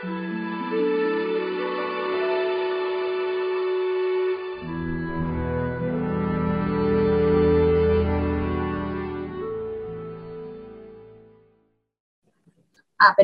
[0.00, 0.08] เป็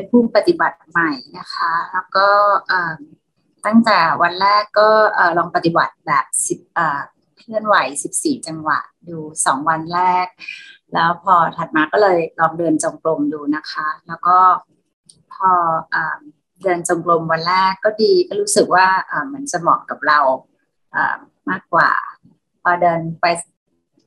[0.03, 2.27] นผู้ปฏิบัติใหม่นะคะ แล้วก็
[3.65, 4.89] ตั้งแต่วันแรกก็
[5.37, 6.59] ลองปฏิบัติแบบสิบ
[7.37, 7.75] เคลื่อนไหว
[8.11, 10.27] 14 จังหวะดู2วันแรก
[10.93, 14.37] แล้วพอถัดมาก็เลยลองเดินจงกรมดูนะคะ แล้วก็
[15.33, 15.51] พอ
[16.63, 18.87] เดินจงกรมวันแรกก็ดีก็รู้สึกว่า
[19.25, 20.19] เหมือนจะเหมาะกับเรา
[21.49, 21.89] มากกว่า
[22.61, 23.25] พอเดินไป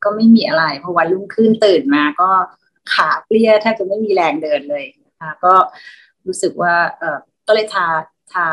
[0.04, 2.30] ก็ไม่มีอะไรพอวันรุ่งขึ้นตื่นมาก็
[2.92, 5.54] ขาเปรี้ยแทบจะไม่มีแรงเดินเลยนะคะก็
[6.26, 7.86] รู้สึกว่าเออก็เลยทา
[8.32, 8.46] ทา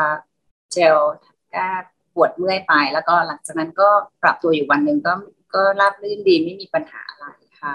[0.72, 0.96] เจล
[1.52, 1.68] แก้
[2.14, 3.88] ปวดเมื่อยไป แล้วก็หลังจากนั้นก็
[4.22, 5.12] ปรับตัวอยู่วันหนึ่งก็
[5.54, 7.26] ก็ราบรื่นดีไม่มีปัญหาอะไร
[7.62, 7.72] ค่ะ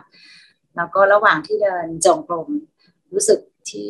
[0.76, 2.48] แล้วก็ระหว่างที่เดินจงกรม
[3.14, 3.90] รู้สึกที่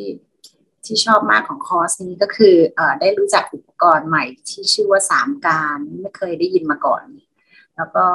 [0.86, 7.04] ที่ชอบมากของคอร์สนี้ก็คืออได้รู้จักอุปกรณ์ใหม่ที่ชื่อว่าสามการไม่เคยได้ยินมาก่อน
[7.78, 8.06] แล้วก็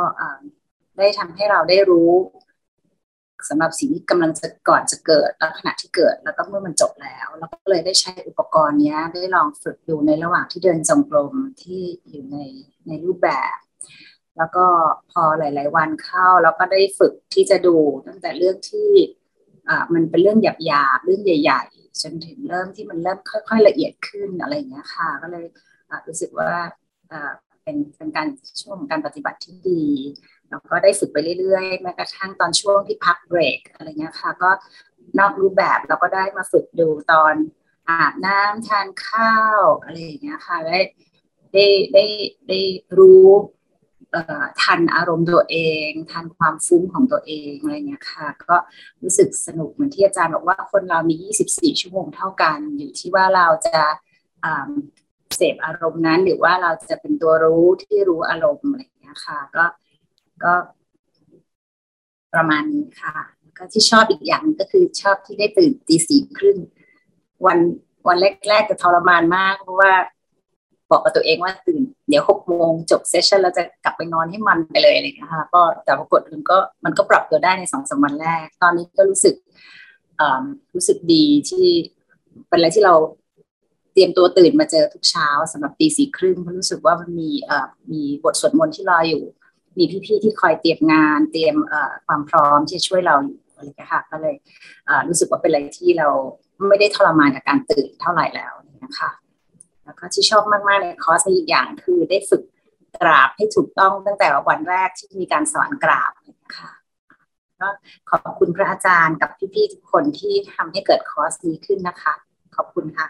[0.98, 2.10] ได้ทำให้เราได้รู้
[3.48, 12.36] สำหรับสิ่งที่กำลังจะก่อนจะเกิดแล้วขณะที่เกิดแล้วก็เมื่อมันจบแล้วแล้วก็เลยได้ใช้อุปกรณ์นี้ได้ลองฝึกดูในระหว่างที่เดินจงกรมที่อยู่ใน
[12.86, 13.56] ในรูปแบบ
[14.36, 14.66] แล้วก็
[15.10, 17.76] พอหลาย ๆ วันเข้าแล้วก็ได้ฝึกที่จะดู
[18.06, 18.90] ตั้งแต่เรื่องที่
[19.94, 25.46] มันเป็นเรื่องหยาบๆเรื่องใหญ่ ๆ จนถึงเริ่มที่มันเริ่มค่อย ๆ ละเอียดขึ้นอะไรอย่างเงี้ยค่ะ ก็เลย
[26.08, 26.50] รู้สึกว่า
[27.62, 28.28] เป็นเป็นการ
[28.62, 29.84] ช่วงการปฏิบัติที่ดี
[30.50, 34.50] แล้วก็ได้ฝึกไปเรื่อยๆแม้กระทั่งตอนช่วงที่พักเบรกอะไรเงี้ยค่ะ ก็
[35.18, 37.34] นอกรูปแบบเราก็ได้มาฝึกดูตอน
[37.88, 40.78] อาบน้ำทานข้าวอะไรอย่างเงี้ยค่ะได้
[41.52, 42.04] ได้ได้
[42.48, 42.58] ได้
[42.98, 43.28] รู้
[44.62, 45.56] ทันอารมณ์ตัวเอ
[45.86, 48.56] งทันความฟุ้งของตัวเองอะไรเงี้ยค่ะ ก็
[49.02, 51.14] รู้สึกสนุกเหมือนที่อาจารย์บอกว่าคนเรามี
[51.50, 53.82] 24 ชั่วโมงเท่ากัน อยู่ที่ว่าเราจะ
[55.36, 59.64] เสพอารมณ์นั้น หรือว่าเราจะเป็นตัวรู้ที่รู้อารมณ์อะไรเงี้ยค่ะ ก็
[60.44, 60.52] ก็
[62.34, 63.16] ประมาณนี้ค่ะ
[63.58, 66.58] ก็ที่ชอบอีกอย่างก็คือชอบที่ได้ตื่นตีสี่ครึ่ง
[67.46, 67.58] วัน
[68.08, 68.16] วัน
[68.48, 69.92] แรกๆจะทรมานมากเพราะว่า
[70.90, 79.34] บอกกับตัวเองว่าตื่นเดี๋ยวหกโมงจบเซสชันเราจะกลับไปนอนให้มันไปเลยอะไรเงี้ยค่ะก็แต่ปรากฏมันก็มันก็ปรับตัวได้ในสองสามวันแรก ตอนนี้ก็รู้สึก
[80.74, 81.66] รู้สึกดีที่
[82.48, 82.94] เป็นอะไรที่เรา
[83.92, 87.30] เตรียมตัวตื่นมาเจอทุกเช้าสำหรับตีสี่ครึ่งเพราะรู้สึกว่ามันมี
[87.92, 89.22] มีบทสวดมนต์ที่รออยู่
[89.78, 91.56] มีพี่ๆที่คอยเตรียมงาน เตรียม
[92.06, 94.34] ความพร้อมที่จะช่วยเราอยู่อะไรเงี้ยค่ะก็เลย
[95.08, 96.08] รู้สึกว่าเป็นอะไรที่เรา
[96.68, 98.52] ไม่ได้ทรมานกับการตื่นเท่าไหร่แล้ว
[98.84, 99.10] นะคะ
[99.88, 102.42] แล้วก็ที่ชอบมากๆในคอร์สอีกอย่างคือได้ฝึก
[103.00, 106.70] กราบให้ถูกต้องตั้งแต่วันแรกที่มีการสอนกราบนะคะ
[107.60, 107.68] ก็
[108.10, 112.14] ขอบคุณพระอาจารย์กับพี่ๆทุกคนที่ทำให้เกิดคอร์สนี้ขึ้นนะคะ
[112.56, 113.08] ขอบคุณค่ะ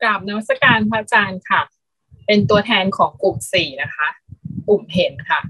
[0.00, 1.60] กราบนวัตการพระอาจารย์ค่ะ
[2.26, 4.08] เป็นตัวแทนของกลุ่มสี่นะคะ
[4.68, 5.40] กลุ่มเห็นค่ะ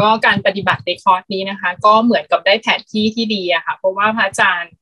[0.00, 4.72] ก็การปฏิบัติในคอร์สนี้นะคะ ก็เหมือนกับได้แผนที่ที่ดีอะค่ะ เพราะว่าพระอาจารย์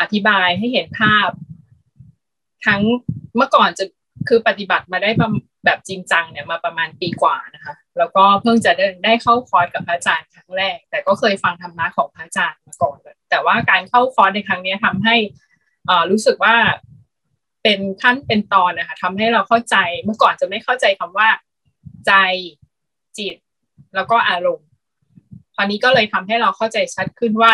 [0.00, 1.28] อธิบายให้เห็นภาพ
[2.66, 2.80] ทั้ง
[3.36, 3.84] เมื่อก่อนจะ
[4.28, 5.10] คือปฏิบัติมาได้
[5.64, 12.96] แบบจริงจังเนี่ยมาประมาณปีกว่านะคะ แล้วก็เพิ่งจะได้ได้เข้าคอร์สกับพระอาจารย์ครั้งแรก แต่ก็เคยฟังธรรมะของพระอาจารย์มาก่อน
[13.30, 15.16] แต่ว่าการเข้าคอร์สในครั้งนี้ทำให้
[15.88, 16.56] อ่รู้สึกว่า
[17.62, 21.28] เป็นขั้นเป็นตอนนะคะทำให้เราเข้าใจเมื่อก่อนจะไม่เข้าใจคำว่า
[22.06, 22.12] ใจ
[23.18, 23.34] จิต
[23.94, 24.68] แล้วก็อารมณ์
[25.54, 27.52] คราวนี้ก็เลยทำให้เราเข้าใจชัดขึ้นว่า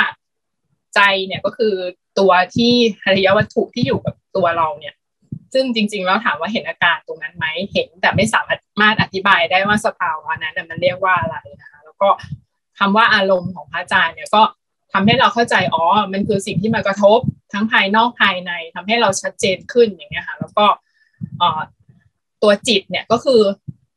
[0.94, 1.74] ใจเนี่ยก็คือ
[2.18, 2.72] ตัวที่
[3.04, 4.94] อริยวัตถุที่อยู่กับตัวเราเนี่ย
[5.52, 8.40] ซึ่งจริง ๆ แล้วถามว่าเห็นอาการตรงนั้นไหมเห็น แต่ไม่สา
[8.80, 12.08] มารถอธิบายได้ว่าสภาวะนั้นมันเรียกว่าอะไรนะคะแล้วก็
[12.78, 14.42] คำว่าอารมณ์ของพระอาจารย์เนี่ยก็
[14.92, 17.18] ทำให้เราเข้าใจอ๋อมันคือสิ่งที่มากระทบ
[17.52, 20.66] ทั้งภายนอกภายในทำให้เราชัดเจนขึ้นอย่างเงี้ยค่ะ แล้วก็
[22.42, 23.40] ตัวจิตเนี่ยก็คือ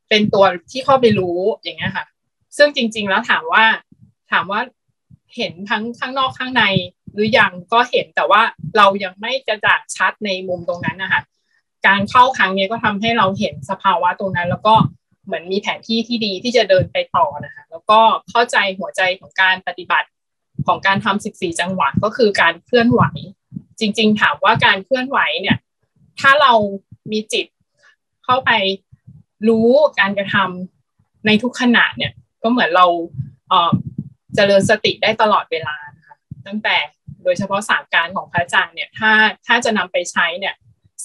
[0.09, 2.05] เป็นตัวที่เข้าไปรู้อย่างเงี้ยค่ะ
[2.57, 3.65] ซึ่งจริง ๆ แล้วถามว่า
[4.31, 4.61] ถามว่า
[5.35, 6.63] เห็นทั้งข้างนอกข้างใน
[7.13, 8.41] หรือยังก็เห็นแต่ว่า
[8.77, 11.21] เรายังไม่กระจ่างชัดในมุมตรงนั้นนะคะ
[11.87, 14.75] การเข้าครั้งนี้ก็ทำให้เราเห็นสภาวะตรงนั้น แล้วก็
[15.25, 17.99] เหมือนมีแผนที่ที่ดีที่จะเดินไปต่อนะคะแล้วก็
[18.29, 20.07] เข้าใจหัวใจของการปฏิบัติ
[20.67, 23.03] ของการทำ14 จังหวะก็คือการเคลื่อนไหว
[23.79, 25.57] จริง ๆ ถามว่าการเคลื่อนไหวเนี่ย
[26.19, 26.53] ถ้าเรา
[27.11, 27.45] มีจิต
[28.25, 28.51] เข้าไป
[29.47, 29.69] รู้
[29.99, 32.11] การกระทำในทุกขณะเนี่ย
[32.43, 32.85] ก็เหมือนเรา
[34.35, 35.75] เจริญสติได้ตลอดเวลา
[36.07, 36.77] ค่ะตั้งแต่
[37.23, 39.11] โดยเฉพาะสามการของพระอาจารย์เนี่ย ถ้า
[39.47, 40.55] ถ้าจะนำไปใช้เนี่ย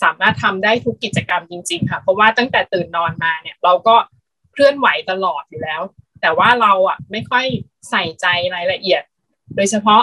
[0.02, 3.96] สามารถทำได้ทุกกิจกรรมจริง ๆ ค่ะ เพราะว่าตั้งแต่ตื่นนอนมาเนี่ย เราก็
[4.52, 5.82] เคลื่อนไหวตลอดอยู่แล้ว
[6.20, 7.44] แต่ว่าเราอะไม่ค่อย
[7.90, 9.02] ใส่ใจรายละเอียด
[9.56, 10.02] โดยเฉพาะ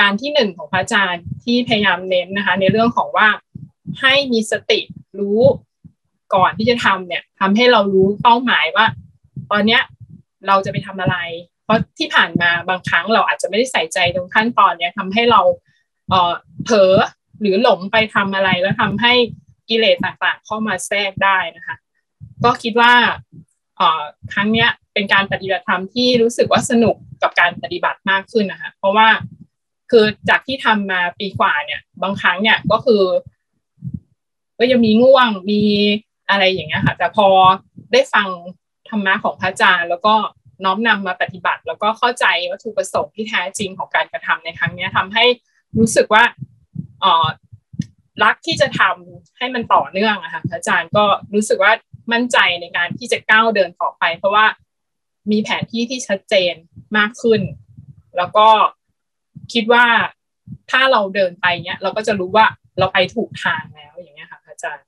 [0.00, 3.28] การที่หนึ่งของพระอาจารย์ที่พยายามเน้นนะคะ ในเรื่องของว่า
[4.00, 4.80] ให้มีสติ
[5.18, 5.40] รู้
[6.34, 8.86] ก่อนที่จะทำเนี่ยทำให้เรารู้เป้าหมายว่า
[9.50, 9.82] ตอนเนี้ย
[10.46, 11.16] เราจะไปทำอะไร
[11.64, 15.40] เพราะที่ผ่านมาบางครั้งเราอาจจะไม่ได้ใส่ใจตรงขั้นตอนเนี้ยทำให้เรา
[16.10, 16.32] เออ
[16.64, 16.94] เผลอ
[17.42, 19.12] หรือหลงไปทำอะไรแล้วทำให้
[19.68, 21.76] กิเลสต่างๆ เข้ามาแทรกได้นะคะ
[22.44, 22.92] ก็คิดว่า
[24.32, 29.08] ครั้งเนี้ยเป็นการปฏิบัติธรรมที่รู้สึกว่าสนุกกับการปฏิบัติมากขึ้นนะคะ เพราะว่า
[29.90, 33.02] คือจากที่ทำมาปีกว่าเนี่ย บางครั้งเนี่ยก็คือ
[34.58, 35.62] ก็ยังมีง่วงมี
[36.30, 37.28] อะไรอย่างเงี้ยค่ะ แต่พอ
[37.92, 38.28] ได้ฟัง
[38.88, 40.14] ธรรมะของพระอาจารย์ แล้วก็
[40.64, 45.24] น้อมนำมาปฏิบัติ แล้วก็เข้าใจวัตถุประสงค์ที่แท้จริงของการกระทำในครั้งนี้ทำให้
[45.78, 46.24] รู้สึกว่า
[48.22, 51.04] รักที่จะทำให้มันต่อเนื่องอะค่ะพระอาจารย์ก็
[51.34, 51.72] รู้สึกว่า
[52.12, 54.46] มั่นใจในการที่จะก้าวเดินต่อไป เพราะว่า
[55.30, 56.54] มีแผนที่ที่ชัดเจน
[56.96, 57.40] มากขึ้น
[58.16, 58.48] แล้วก็
[59.52, 59.86] คิดว่า
[60.70, 62.46] ถ้าเราเดินไปเนี้ย เราก็จะรู้ว่า
[62.78, 64.86] เราไปถูกทางแล้วอย่างเงี้ยค่ะพระอาจารย์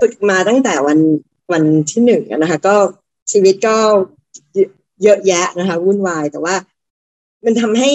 [0.00, 0.98] ฝึกมาตั้งแต่วัน
[1.52, 2.76] วันที่หนึ่งนะคะ ก็
[3.32, 3.76] ชีวิตก็
[5.02, 6.54] เยอะแยะนะคะวุ่นวายแต่ว่า
[7.44, 7.90] มันทำให้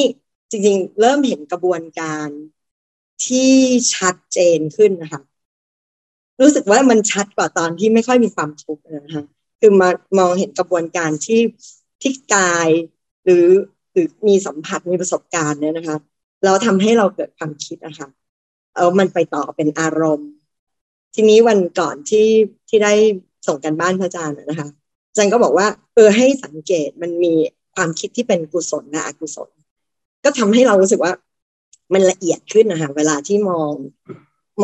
[0.51, 2.27] จริงๆ เริ่มเห็นกระบวนการ
[3.25, 3.51] ที่
[3.95, 5.21] ชัดเจนขึ้นนะคะ
[6.41, 9.25] รู้สึกว่ามันชัดกว่าตอนที่ไม่ค่อยมีความทุกข์นะคะ
[9.59, 9.89] คือมา
[10.19, 11.41] มองเห็นกระบวนการที่
[12.01, 12.69] ที่กาย
[13.23, 13.47] หรือ
[13.91, 15.97] หรือมีสัมผัสมีประสบการณ์เนี่ยนะคะ
[16.43, 18.07] แล้วทำให้เราเกิดความคิดนะคะ
[18.75, 20.29] เอามันไปต่อเป็นอารมณ์
[21.15, 22.27] ทีนี้วันก่อนที่
[22.69, 22.93] ที่ได้
[23.47, 24.67] ส่งกันบ้านพระอาจารย์นะคะ
[25.17, 27.33] จารย์ก็บอกว่าเออให้สังเกตมันมี
[27.75, 29.49] ความคิดที่เป็นกุศลและอกุศล
[30.23, 31.13] ก็ทำให้เรารู้สึกว่า
[31.93, 33.71] มันละเอียดขึ้นนะคะเวลาที่มอง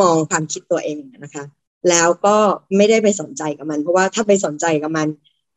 [0.00, 1.44] มองความคิดตัวเองนะคะ
[1.90, 2.36] แล้วก็
[2.76, 5.08] ไม่ได้ไปสนใจกับมัน เพราะว่าถ้าไปสนใจกับมัน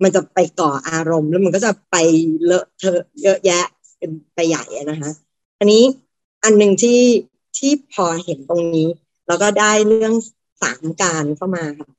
[0.04, 1.96] มันจะไปก่ออารมณ์ แล้วมันก็จะไป
[2.44, 3.66] เลอะเทอะเยอะแยะ
[4.36, 5.12] ไปใหญ่นะคะ
[5.60, 5.84] อันนี้
[6.44, 7.02] อันหนึ่งที่
[7.58, 8.88] ที่พอเห็นตรงนี้
[9.28, 10.14] แล้วก็ได้เรื่อง
[10.62, 11.90] สามการเข้ามาค่ะ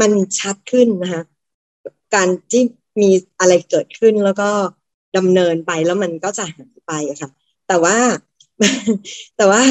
[0.00, 1.22] มันชัดขึ้นนะคะ
[2.14, 2.62] การที่
[3.02, 3.10] มี
[3.40, 4.48] อะไรเกิดขึ้นแล้วก็
[5.16, 7.30] ดำเนินไปแล้วมันก็จะหายไปค่ะ
[7.68, 7.96] แต่ว่า
[9.36, 9.62] แต่ว่า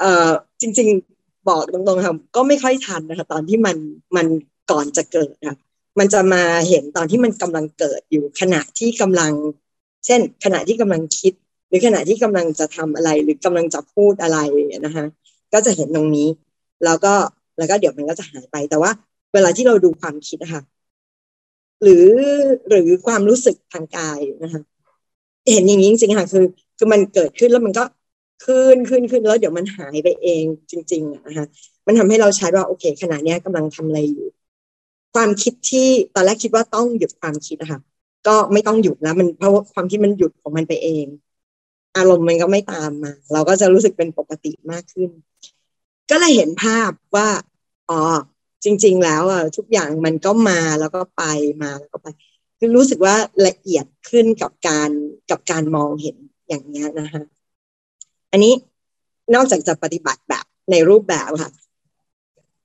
[0.00, 0.30] เออ
[0.60, 0.88] จริง
[1.18, 3.76] ๆบอกตรงๆค่ะก็ไม่ค่อยทันนะคะ ตอนที่มัน
[4.16, 4.26] มัน
[4.70, 5.56] ก่อนจะเกิดค่ะ
[5.98, 9.32] มันจะมาเห็นตอนที่มันกำลังเกิดอยู่ขณะที่กำลัง
[10.06, 11.32] เช่น ขณะที่กำลังคิด
[11.68, 14.38] หรือขณะที่กำลังจะทำอะไร หรือกำลังจะพูดอะไร
[14.84, 15.04] นะคะ
[15.52, 16.28] ก็จะเห็นตรงนี้
[16.84, 17.14] แล้วก็
[17.58, 18.90] แล้วก็เดี๋ยวมันก็จะหายไปแต่ว่า
[19.34, 20.62] เวลาที่เราดูความคิดนะคะ
[21.82, 22.06] หรือ
[22.68, 24.62] หรือความรู้สึกทางกายนะคะ
[25.52, 26.44] เห็นอย่างนี้จริงๆค่ะคือ
[26.78, 27.84] คือมันเกิดขึ้นแล้วมันก็
[28.44, 31.46] ขึ้นขึ้นขึ้นแล้วเดี๋ยวมันหายไปเองจริงๆนะคะ
[31.86, 34.26] มันทำให้เราใช้ว่าโอเคขณะนี้กำลังทำอะไรอยู่
[35.14, 37.80] ความคิดที่ตอนแรกคิดว่าต้องหยุดความคิดนะคะ
[38.26, 41.06] ก็ไม่ต้องหยุดแล้ว มันเพราะความคิดมันหยุดของมันไปเอง
[41.96, 45.10] อารมณ์มันก็ไม่ตามมา เราก็จะรู้สึกเป็นปกติมากขึ้น
[46.10, 47.28] ก็เลยเห็นภาพว่า
[47.88, 47.94] อ๋อ
[48.64, 51.22] จริง ๆ แล้วอะทุกอย่างมันก็มาแล้วก็ไป
[51.62, 52.06] มาแล้วก็ไป
[52.58, 53.14] คือรู้สึกว่า
[53.46, 54.90] ละเอียดขึ้นกับการ
[55.30, 56.16] กับการมองเห็น
[56.48, 57.22] อย่างเนี้ยนะคะ
[58.32, 58.52] อันนี้
[59.34, 61.50] นอกจากจะปฏิบัติแบบในรูปแบบค่ะ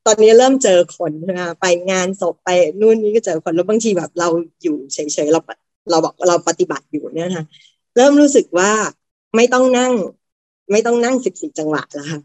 [0.06, 2.50] ตอนนี้เริ่มเจอคนนะไปงานศพไป
[2.80, 4.30] นู่นนี่ก็เจอคนแล้วบางทีแบบเรา
[4.64, 5.40] อยู่เฉยๆเรา
[5.90, 7.46] เราบอกเราปฏิบัติอยู่เนี่ยค่ะ
[7.96, 8.72] เริ่มรู้สึกว่า
[9.36, 9.94] ไม่ต้องนั่ง
[10.72, 12.20] ไม่ต้องนั่งสิบสี่จังหวะแล้วค่ะ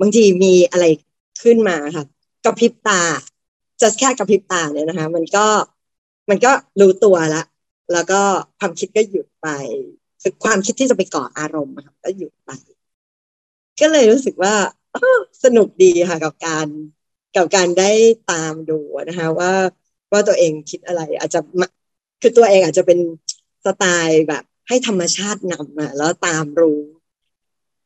[0.00, 0.84] บางทีมีอะไร
[1.42, 2.04] ขึ้นมาค่ะ
[2.44, 3.02] กระพริบตา
[3.80, 5.46] จะแค่กระพริบตาเนี่ยนะคะ มันก็
[6.30, 7.42] มันก็รู้ตัวละ
[7.92, 8.20] แล้วก็
[8.58, 9.48] ความคิดก็หยุดไป
[10.22, 12.50] คือความคิดที่จะไปก่ออารมณ์ค่ะก็หยุดไป
[13.80, 14.54] ก็เลยรู้สึกว่า
[15.44, 16.66] สนุกดีค่ะกับการ
[17.36, 17.90] กับการได้
[18.32, 19.52] ตามดูนะคะว่า
[20.12, 21.40] ว่าตัวเองคิดอะไรอาจจะ
[22.20, 22.98] คือตัวเองอาจจะเป็น
[23.64, 26.80] สไตล์แบบให้ธรรมชาตินำมาแล้วตามรู้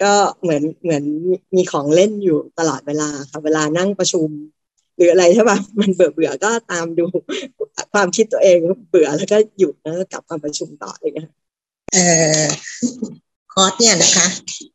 [0.03, 0.13] ก็
[0.43, 1.05] เหมือนเหมือน
[1.57, 4.29] มีของเล่นอยู่ตลอดเวลาค่ะเวลานั่งประชุม
[4.97, 7.07] หรืออะไรใช่ป่ะมันเบื่อเบื่อก็ตามดู
[7.93, 11.31] ความคิดตัวเองเบื่อแล้วก็หยุดแล้วก็กลับมาประชุมต่ออะไรเงี้ย
[11.93, 11.99] เอ
[12.43, 12.45] อ
[13.53, 14.27] คอร์สเนี่ยนะคะ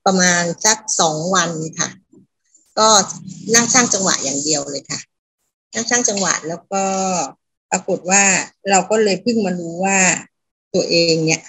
[0.06, 1.90] ประมาณสักสองวันค่ะ
[2.80, 2.88] ก็
[3.56, 5.00] นั่งสร้างจังหวะอย่างเดียวเลยค่ะ
[5.74, 6.84] นั่งสร้างจังหวะแล้วก็
[7.72, 8.24] ปรากฏว่า
[8.70, 10.00] เราก็เลยเพิ่งมารู้ว่า
[10.74, 11.42] ตัวเองเนี่ย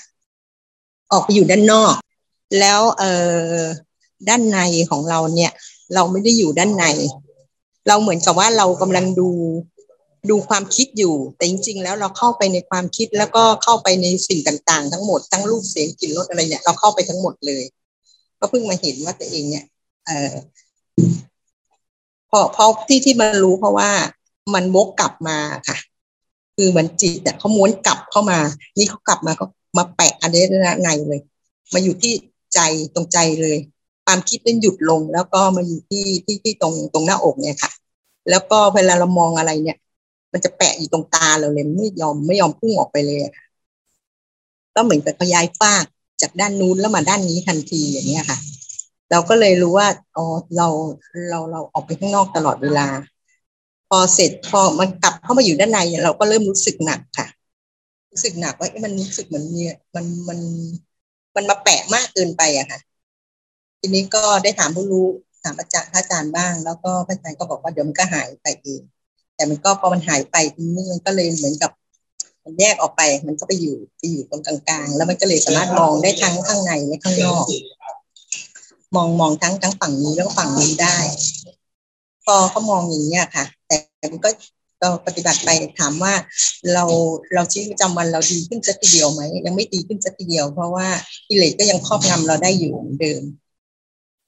[1.12, 1.94] ออกไปอยู่ด้านนอก
[2.60, 3.04] แล้วเอ
[3.56, 3.62] อ
[4.28, 4.58] ด้านใน
[4.90, 5.52] ของเราเนี่ย
[5.94, 6.86] เราไม่ได้อยู่ด้านใน
[7.88, 9.28] เราเหมือนกับว่าเรากำลังดู
[10.30, 17.62] ดูความคิดอยู่ แต่จริง ๆ แล้วเราเข้าไปในความคิดแล้วก็เข้าไปในสิ่งต่างๆ ทั้งหมดทั้งรูปเสียงกลิ่นรสอะไรเนี่ยเราเข้าไปทั้งหมดเลย
[18.40, 19.64] ก็เพิ่งมาเห็นว่าตัวเองเนี่ย
[20.06, 20.32] เออ
[22.30, 23.90] พอพอที่ที่มารู้เพราะว่า
[24.54, 25.78] มันวกกลับมาค่ะ
[26.56, 28.38] คือเหมือนจิตเนี่ยเขาม้วนกลับเข้ามา
[28.76, 29.44] นี่เขากลับมาก็
[29.78, 30.42] มาแปะอันนี้
[30.84, 31.20] ในเลย
[31.74, 32.12] มาอยู่ที่
[32.54, 32.60] ใจ
[32.94, 33.58] ตรงใจเลย
[34.04, 37.70] ความคิดนั้นหยุดลงแล้วก็มาอยู่ที่ที่ที่ตรงตรงหน้าอกเนี่ยค่ะ
[38.30, 39.78] แล้วก็เวลาเรามองอะไรเนี่ย
[40.32, 43.20] มันจะแปะอยู่ตรงตาเราเลยไม่ยอมไม่ยอมพุ่งออกไปเลย
[44.74, 45.84] ก็เหมือนกับขยายฟาก
[46.22, 48.38] จากด้านนู้นแล้วมาด้านนี้ทันทีอย่างเงี้ยค่ะ
[49.10, 50.24] เราก็เลยรู้ว่าอ๋อ
[50.56, 50.68] เรา
[51.30, 52.86] เราเราออกไปข้างนอกตลอดเวลา
[53.88, 57.26] พอเสร็จพอมันกลับเข้ามาอยู่ด้านในเราก็เริ่มรู้สึกหนักค่ะ
[58.12, 59.62] รู้สึกหนักว่ามันรู้สึกเหมือนมี
[59.94, 60.38] มันมัน
[61.36, 62.80] มันมาแปะมากเกินไปอะค่ะ
[63.80, 65.06] ทีนี้ก็ได้ถามผู้รู้
[65.42, 68.82] ถามอาจารย์พระอาจารย์บ้าง แล้วก็พระอาจารย์ก็บอกว่าเดี๋ยวมันก็หายไปเอง
[69.34, 71.70] แต่มันก็พอมันหายไปทีนี้มันก็เลยเหมือนกับ
[72.44, 77.46] มันแยกออกไป มันก็ไปอยู่ไปอยู่ตรงกลางๆ แล้วมันก็เลยสามารถมองได้ทั้งข้างในและข้างนอก
[78.96, 80.96] มองมองทั้งทั้งฝั่งนี้แล้วก็ฝั่งนี้ได้
[82.24, 83.76] พอเขามองอย่างนี้ค่ะ แต่
[84.12, 84.28] มันก็
[84.84, 86.14] ก็ปฏิบัติไปถามว่า
[86.72, 86.84] เรา
[87.34, 90.88] เราชีวิตประจำวันเราดีขึ้นสักทีเดียวไหมยังไม่ดีขึ้นสักทีเดียว เพราะว่า
[91.28, 93.22] กิเลสก็ยังครอบงำเราได้อยู่เหมือนเดิม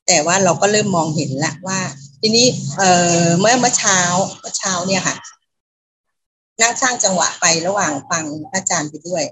[0.07, 1.81] แต่ว่าเราก็เริ่มมองเห็นละว่า
[2.21, 2.47] ทีนี้
[2.77, 2.91] เอ่
[3.25, 4.01] อเมื่อเมื่อเช้า
[4.41, 5.17] เมื่อเช้าเนี่ยค่ะ
[6.61, 9.25] นั่งสร้างจังหวะไประหว่างฟังอาจารย์ไปด้วย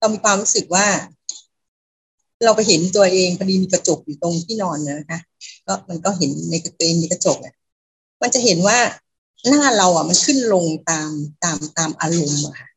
[0.00, 0.86] ก็มีความรู้สึกว่า
[2.44, 5.20] เราไปเห็นตัวเองพอดีมีกระจกอยู่ตรงที่นอนนะคะ
[5.66, 7.54] ก็มันก็เห็นในกระเองมีกระจกเนี่ย
[8.22, 8.78] มันจะเห็นว่า
[9.48, 11.10] หน้าเราอะมันขึ้นลงตาม
[11.44, 12.68] ตามตามอารมณ์อะค่ะ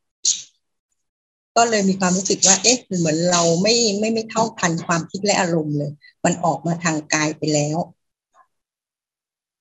[1.56, 5.92] ก็เลยมีความรู้สึกว่า เอ๊ะเหมือนเราไม่ไม่ไม่เท่าทันความคิดและอารมณ์เลย
[6.26, 7.78] มันออกมาทางกายไปแล้ว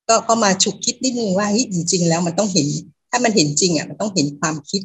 [0.09, 2.67] ก็ก็มาฉุกคิดนิดนึงว่าเฮ้ยจริง ๆ แล้วมันต้องเห็น
[3.09, 4.81] ถ้ามันเห็นจริงอะมันต้องเห็นความคิด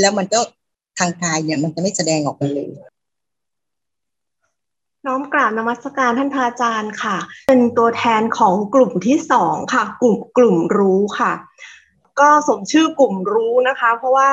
[0.00, 0.40] แล้วมันก็
[0.98, 2.68] ทางกายเนี่ย มันจะไม่แสดงออกมาเลย
[5.06, 7.16] น้อมกราบนมัสการท่านพระอาจารย์ค่ะ
[7.48, 11.32] เป็นตัวแทนของกลุ่มที่สองค่ะ กลุ่มกลุ่มรู้ค่ะ
[12.20, 14.30] ก็สมชื่อกลุ่มรู้นะคะ เพราะว่า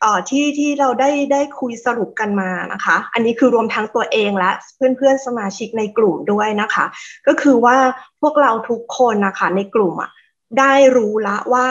[0.00, 6.84] เอ่อที่ที่เราได้ได้คุยสรุปกันมานะคะ อันนี้คือรวมทั้งตัวเองและเพื่อนเพื่อนสมาชิกในกลุ่มด้วยนะคะ
[7.26, 7.76] ก็คือว่า
[8.20, 10.10] พวกเราทุกคนนะคะในกลุ่มอะ
[10.58, 11.66] ได้รู้ละว่า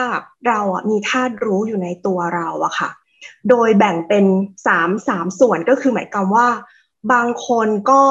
[0.46, 2.90] เราอะมีธาตุรู้อยู่ในตัวเราอะค่ะ
[3.50, 4.24] โดยแบ่งเป็น
[4.66, 6.48] สามสามส่วนก็คือหมายความว่า
[7.12, 8.02] บางคนก็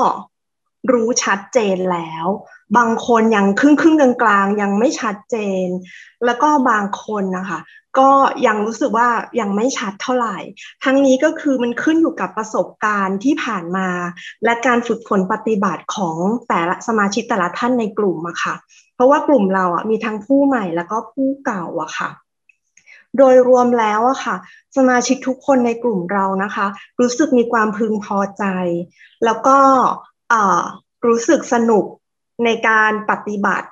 [0.92, 2.26] รู้ชัดเจนแล้ว
[2.78, 5.36] บางคนยังครึ่งครึ่งกลางๆยังไม่ชัดเจ
[5.66, 5.68] น
[6.26, 7.60] แล้วก็บางคนนะคะ
[8.00, 8.12] ก็
[8.48, 9.10] ยังรู้สึกว่า
[9.40, 10.38] ยังไม่ชัดเท่าไหร่
[10.84, 13.90] ทั้งนี้ก็คือมันขึ้นอยู่กับประสบการณ์ที่ผ่านมา
[14.44, 16.18] และการฝึกฝนปฏิบัติของ
[16.50, 18.56] แต่ละสมาชิกแต่ละท่านในกลุ่มอะค่ะ
[18.96, 22.10] เพราะว่ากลุ่มเราอะมีทั้งผู้ใหม่แล้วก็ผู้เก่าอะค่ะ
[23.18, 24.36] โดยรวมแล้วอะค่ะ
[24.76, 26.68] สมาชิกทุกคนในกลุ่มเรานะคะ
[27.00, 28.44] รู้สึกมีความพึงพอใจ
[29.26, 29.58] แล้วก็
[31.08, 31.86] รู้สึกสนุก
[32.46, 33.68] ในการปฏิบัติ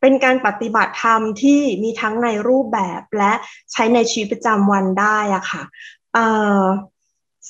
[0.00, 3.32] เป็นการปฏิบัติธรรมที่มีทั้งในรูปแบบและ
[3.72, 5.62] ใช้ในชีวิตประจำวันได้อะค่ะ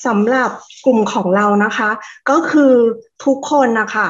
[0.06, 0.50] สำหรับ
[0.84, 1.90] กลุ่มของเรานะคะ
[2.30, 2.74] ก็คือ
[3.24, 4.08] ทุกคนนะคะ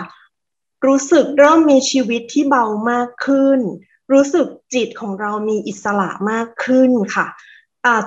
[0.87, 3.61] รู้สึกเริ่มมีชีวิตที่เบามากขึ้น
[4.13, 7.27] รู้สึกจิตของเรามีอิสระมากขึ้นค่ะ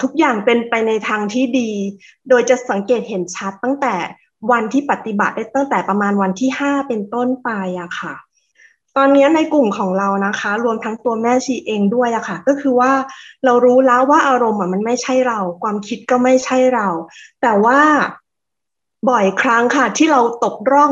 [0.02, 1.72] ทุกอย่างเป็นไปในทางที่ดี
[2.30, 3.96] โดยจะสังเกตเห็นชัดตั้งแต่
[4.52, 7.50] วันที่ปฏิบัติได้ตั้งแต่ประมาณวันที่ 5 เป็นต้นไป
[7.82, 8.16] อะค่ะ
[8.98, 12.92] ตอนนี้ในกลุ่มของเรานะคะ รวมทั้งตัวแม่ชีเองด้วยอะค่ะ ก็คือว่า
[13.46, 16.88] เรารู้แล้วว่าอารมณ์มันไม่ใช่เรา ความคิดก็ไม่ใช่เรา
[17.42, 17.80] แต่ว่า
[19.10, 20.92] บ่อยครั้งค่ะ ที่เราตกร่อง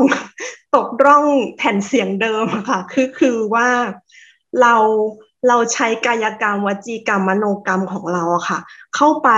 [0.76, 1.24] ตกร่อง
[1.56, 3.68] แผ่นเสียงเดิมค่ะ คือคือว่า
[4.60, 4.74] เรา
[5.48, 8.58] เราใช้กายกรรมวจีกรรมมโนกรรมของเราอะค่ะ
[8.96, 9.30] เข้าไป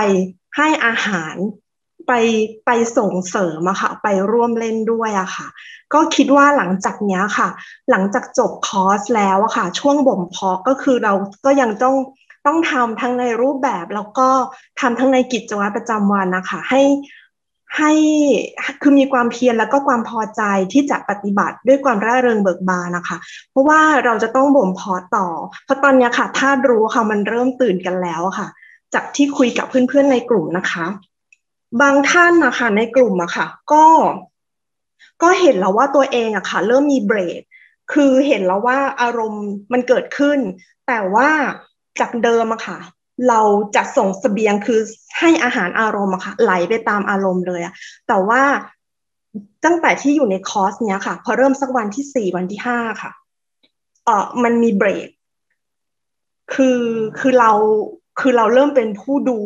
[0.57, 1.35] ให้อาหาร
[2.07, 2.11] ไป
[2.65, 5.47] ไปส่งเสริมอะค่ะ ไปร่วมเล่นด้วยอะค่ะ
[5.93, 7.49] ก็คิดว่าหลังจากนี้ค่ะ
[7.89, 11.13] หลังจากจบคอร์สแล้วอะค่ะ ช่วงบ่มเพาะก็คือเรา
[11.45, 11.95] ก็ยังต้อง
[12.45, 14.29] ต้องทำทั้งในรูปแบบแล้วก็
[14.79, 16.81] ทำทั้งในกิจวัตรประจำวันนะคะให้
[17.77, 17.91] ให้
[18.81, 20.41] คือมีความเพียรแล้วก็ความพอใจ
[20.73, 23.17] ที่จะปฏิบัติด้วยความร่าเริงเบิกบานนะคะ
[23.51, 25.27] เพราะว่าเราจะต้องบ่มเพาะต่อ
[25.65, 28.47] เพราะตอนนี้ค่ะถ้ารู้ค่ะมันเริ่มตื่นกันแล้วค่ะ
[28.93, 30.85] จากที่คุยกับเพื่อนๆในกลุ่มนะคะ
[31.81, 33.85] บางท่านนะคะในกลุ่มอะค่ะ ก็
[35.21, 37.41] ก็เห็นแล้วว่าตัวเองอะค่ะ เริ่มมีเบรก
[37.93, 40.39] คือเห็นแล้วว่าอารมณ์มันเกิดขึ้น
[40.87, 41.29] แต่ว่า
[41.99, 42.79] จากเดิมอะค่ะ
[43.29, 43.41] เรา
[43.75, 44.79] จะส่งสเสบียงคือ
[45.19, 47.73] ให้อาหารอารมณ์อะค่ะไหลไปตามอารมณ์เลยอะ
[48.07, 48.41] แต่ว่า
[49.65, 53.11] ตั้งแต่ที่อยู่ในคอร์สเนี้ยค่ะ พอเริ่มสักวันที่สี่วันที่ห้าค่ะ
[54.05, 55.09] เออมันมีเบรก
[56.53, 56.81] คือ
[57.19, 57.51] คือเรา
[58.19, 59.39] คือเราเริ่มเป็นผู้ดู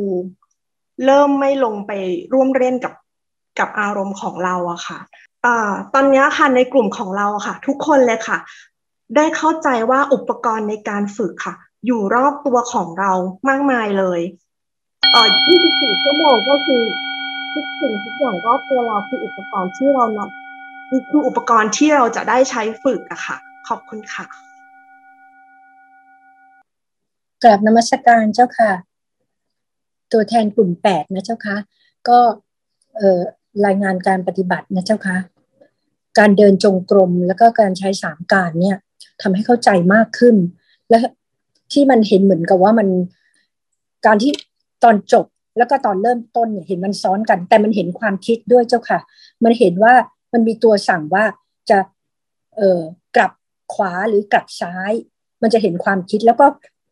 [1.05, 1.91] เริ่มไม่ลงไป
[2.33, 2.93] ร่วมเล่นกับ
[3.59, 4.99] กับอารมณ์ของเราอะค่ะ
[5.45, 5.47] อ
[5.93, 8.37] ตอนนี้ค่ะในกลุ่มของเราค่ะ ทุกคนเลยค่ะ
[9.15, 11.55] ได้เข้าใจว่าอุปกรณ์ในการฝึกค่ะ
[11.85, 13.11] อยู่รอบตัวของเรา
[13.49, 14.21] มากมายเลย
[15.11, 15.29] เอ่อ
[15.65, 16.83] 24 ชั่วโมงก็คือ
[17.53, 20.19] ทุกสิ่งทุกอย่างก็ตัวเราคืออุปกรณ์ที่เราน
[21.09, 23.37] คืออุปกรณ์ที่เราจะได้ใช้ฝึกอะค่ะ
[23.67, 24.25] ขอบคุณค่ะ
[27.43, 28.71] กราบนมัสการเจ้าค่ะ
[30.11, 31.55] ตัวแทนกลุ่มแปดนะเจ้าค่ะ
[32.07, 32.19] ก็
[32.97, 33.21] เอ่อ
[33.65, 35.17] รายงานการปฏิบัตินะเจ้าค่ะ
[36.17, 38.77] การเดินจงกรมแล้วก็การใช้สามการเนี่ย
[39.21, 40.35] ทำให้เข้าใจมากขึ้น
[40.89, 40.99] และ
[41.73, 42.87] ที่มันเห็นเหมือนกับว่ามัน
[44.05, 44.31] การที่
[44.83, 45.25] ตอนจบ
[45.57, 48.99] แล้วก็ตอนเริ่มต้นเนี่ยเห็นมันซ้อนกัน แต่มันเห็นความคิดด้วยเจ้าค่ะ
[49.43, 49.93] มันเห็นว่า
[50.33, 51.23] มันมีตัวสั่งว่า
[51.69, 51.79] จะ
[52.55, 52.81] เอ่อ
[53.15, 53.31] กลับ
[53.73, 54.91] ขวาหรือกลับซ้าย
[55.41, 56.45] มันจะเห็นความคิดแล้วก็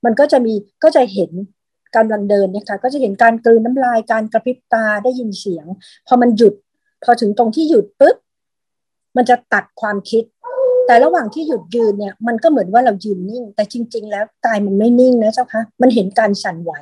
[0.05, 0.53] มันก็จะมี
[0.83, 1.31] ก็จะเห็น
[1.95, 5.65] การลังเดินเนี่ยค่ะก็จะเห็นการกลืนน้ำลายการกระพริบตาได้ยินเสียง
[6.07, 6.53] พอมันหยุด
[7.03, 8.15] พอถึงตรงที่หยุดปุ๊บ
[9.15, 10.23] มันจะตัดความคิด
[10.87, 16.73] แต่ระหว่างที่หยุดยืนเนี่ยมันก็เหมือนว่าเรายืนนิ่ง แต่จริง ๆ แล้วกายมันไม่นิ่งนะเจ้าคะมันเห็นการสั่นไหว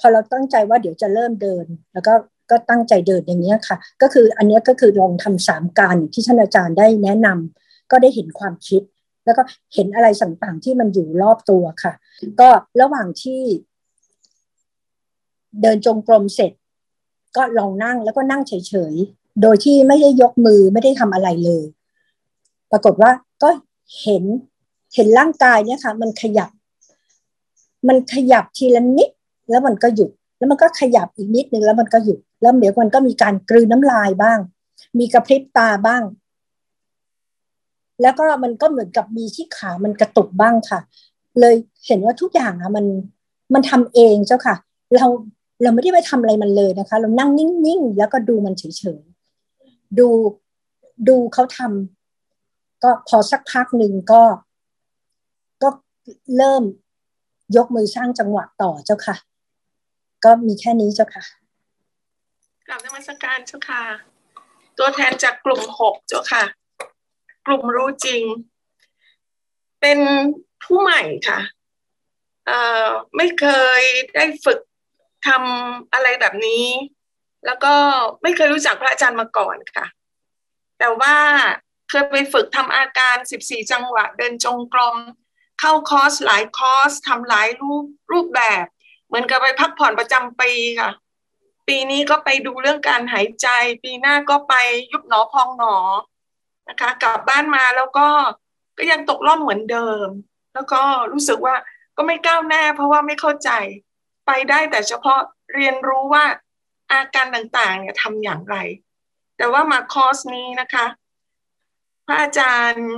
[0.00, 2.14] พอเราตั้งใจว่าเดี๋ยวจะเริ่มเดิน แล้วก็
[2.50, 8.82] ก็ตั้งใจเดินอย่างนี้ค่ะ ก็คืออันนี้ก็คือลองทำสามการที่ท่านอาจารย์ได้แนะนำก็ได้เห็นความคิด
[9.24, 9.42] แล้วก็
[9.74, 11.92] เห็นอะไรต่างๆที่มันอยู่รอบตัวค่ะ
[12.40, 12.48] ก็
[12.80, 13.42] ระหว่างที่
[15.62, 16.52] เดินจงกรมเสร็จ
[17.36, 21.64] ก็ลองนั่งแล้วก็นั่งเฉยๆ โดยที่ไม่ได้ยกมือไม่ได้ทำอะไรเลย
[22.70, 23.10] ปรากฏว่า
[23.42, 23.50] ก็
[24.00, 24.24] เห็น
[24.94, 26.50] เห็นร่างกายเนี่ยค่ะ มันขยับ
[27.88, 29.10] มันขยับทีละนิด
[29.50, 34.38] แล้วมันก็หยุด แล้วมันก็ขยับอีกนิดนึงแล้วมันก็หยุด แล้วเดี๋ยวมันก็มีการกลืนน้ำลายบ้าง
[34.98, 36.02] มีกระพริบตาบ้าง
[38.02, 40.80] แล้วก็มันก็เหมือนกับมีที่ขามันกระตุกบ้างค่ะ
[41.40, 41.54] เลย
[41.86, 42.86] เห็นว่าทุกอย่างอะมัน
[43.54, 44.56] มันทำเองเจ้าค่ะ
[44.96, 45.06] เรา
[45.62, 50.08] เราไม่ได้ไปทำอะไรมันเลยนะคะ เรานั่งนิ่งๆแล้วก็ดูมันเฉยๆดู
[51.08, 51.97] ดูเขาทำ
[52.82, 54.22] ก็พอสักพักหนึ่งก็
[55.62, 55.68] ก็
[56.36, 56.62] เริ่ม
[57.56, 59.16] ยกมือสร้างจังหวะต่อเจ้าค่ะ
[60.24, 61.24] ก็มีแค่นี้เจ้าค่ะ
[62.66, 63.82] กลับนมัสการเจ้าค่ะ
[64.78, 66.44] ตัวแทนจากกลุ่มหกเจ้าค่ะ
[67.46, 68.22] กลุ่มรู้จริง
[69.80, 69.98] เป็น
[70.64, 71.40] ผู้ใหม่ค่ะ
[72.46, 73.46] เอ่อไม่เค
[73.80, 73.82] ย
[74.14, 74.58] ได้ฝึก
[75.26, 76.64] ทำอะไรแบบนี้
[77.46, 77.74] แล้วก็
[78.22, 79.86] ไม่เคยรู้จักพระอาจารย์มาก่อนค่ะ
[80.78, 81.16] แต่ว่า
[81.88, 84.96] เคยไปฝึกทำอาการ 14 จังหวะเดินจงกรม
[85.60, 88.64] เข้าคอร์สหลายคอร์สทำหลายรูปรูปแบบ
[89.06, 90.90] เหมือนกับไปพักผ่อนประจำปีค่ะ
[91.68, 93.48] ปีนี้ก็ไปดูเรื่องการหายใจ
[93.84, 94.54] ปีหน้าก็ไป
[94.92, 95.76] ยุบหนอพองหนอ
[96.68, 98.06] นะคะกลับบ้านมาแล้วก็
[98.78, 100.08] ก็ยังตกล่องเหมือนเดิม
[100.54, 100.80] แล้วก็
[101.12, 101.54] รู้สึกว่า
[101.96, 103.50] ก็ไม่ก้าวหน้าเพราะว่าไม่เข้าใจ
[104.26, 105.20] ไปได้แต่เฉพาะ
[105.54, 106.24] เรียนรู้ว่า
[106.90, 108.56] อาการต่างๆเนี่ยทำอย่างไร
[109.36, 110.86] แต่ว่ามาคอร์สนี้นะคะ
[112.08, 112.88] พระอาจารย์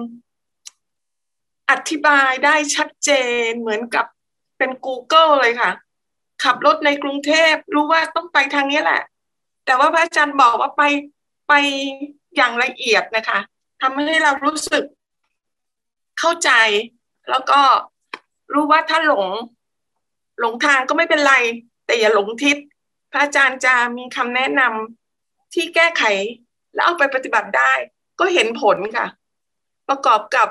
[1.70, 3.10] อธิบายได้ชัดเจ
[3.46, 4.06] นเหมือนกับ
[4.58, 5.70] เป็น Google เลยค่ะ
[6.42, 9.02] ขับรถในกรุงเทพรู้ว่าต้องไปทางนี้แหละ
[9.66, 10.82] แต่ว่าพระอาจารย์บอกว่าไป
[11.48, 11.52] ไป
[12.36, 13.38] อย่างละเอียดนะคะ
[13.82, 14.84] ทำให้เรารู้สึก
[16.18, 16.50] เข้าใจ
[17.30, 17.60] แล้วก็
[18.54, 19.28] รู้ว่าถ้าหลง
[20.40, 21.34] หลงทางก็ไม่เป็นไร
[21.86, 22.56] แต่อย่าหลงทิศ
[23.10, 26.04] พระอาจารย์จะมีคำแนะนำที่แก้ไข
[26.74, 27.72] แล้วเอาไปปฏิบัติได้
[28.20, 29.06] ก็เห็นผลค่ะ
[29.88, 30.48] ประกอบกับ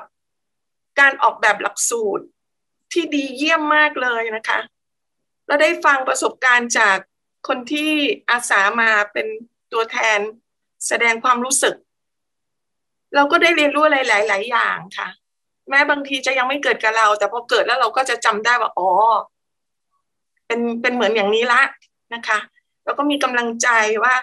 [0.99, 2.25] การออกแบบหลักสูตร
[2.91, 4.59] ที่ดีเยี่ยมมากเลยนะคะ
[5.47, 6.97] เราได้ฟังประสบการณ์จาก
[7.47, 7.91] คนที่
[8.29, 9.27] อาสามาเป็น
[9.71, 10.19] ตัวแทน
[10.87, 11.75] แสดงความรู้สึก
[13.15, 15.07] เราก็ได้เรียนรู้อะไรหลาย ๆ อย่างค่ะ
[15.69, 18.89] แม้บางทีจะยังไม่เกิดกับเรา แต่พอเกิดแล้วเราก็จะจำได้ว่าอ๋อ
[20.47, 21.61] เป็นเป็นเหมือนอย่างนี้ละ
[22.13, 22.39] นะคะ
[22.83, 23.67] แล้วก็มีกำลังใจ
[24.03, 24.13] ว่า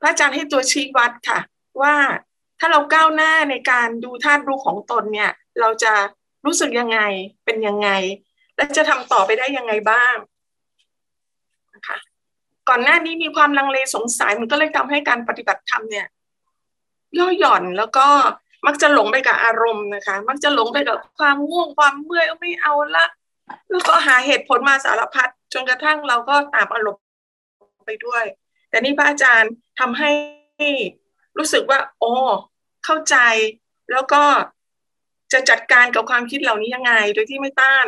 [0.00, 1.38] พระอาจารย์ให้ตัวชี้วัดค่ะ
[1.82, 1.94] ว่า
[2.58, 5.92] ถ้าเราก้าวหน้าในการดูธาตุรู้ของตนเนี่ย เราจะ
[6.46, 7.00] รู้สึกยังไง
[7.44, 7.88] เป็นยังไง
[8.56, 10.16] และจะทำต่อไปได้ยังไงบ้าง
[11.74, 11.98] นะคะ
[12.68, 16.06] ก่อนหน้านี้มีความลังเลสงสัยมันก็เลยทำให้การปฏิบัติธรรมเนี่ย
[17.18, 18.06] ย่อหย่อนแล้วก็
[18.66, 23.06] มักจะหลงไปกับอารมณ์นะคะ มักจะหลงไปกับความง่วงความเมื่อยไม่เอาละ
[23.70, 27.02] แล้วก็หาเหตุผลมาสารพัดจนกระทั่งเราก็ตามอารมณ์
[27.86, 28.24] ไปด้วย
[28.70, 30.10] แต่นี่พระอาจารย์ ทำให้
[31.38, 32.12] รู้สึกว่าโอ้
[32.84, 33.16] เข้าใจ
[33.92, 34.22] แล้วก็
[35.32, 37.86] จะจัดการกับความคิดเหล่านี้ยังไง โดยที่ไม่ต้าน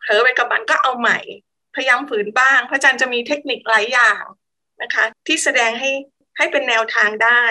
[0.00, 1.18] เผลอไปกับมันก็เอาใหม่
[1.74, 4.22] พยายามฝืนบ้าง พระอาจารย์จะมีเทคนิคหลายอย่าง
[4.82, 5.90] นะคะ ที่แสดงให้
[6.36, 7.42] ให้เป็นแนวทางได้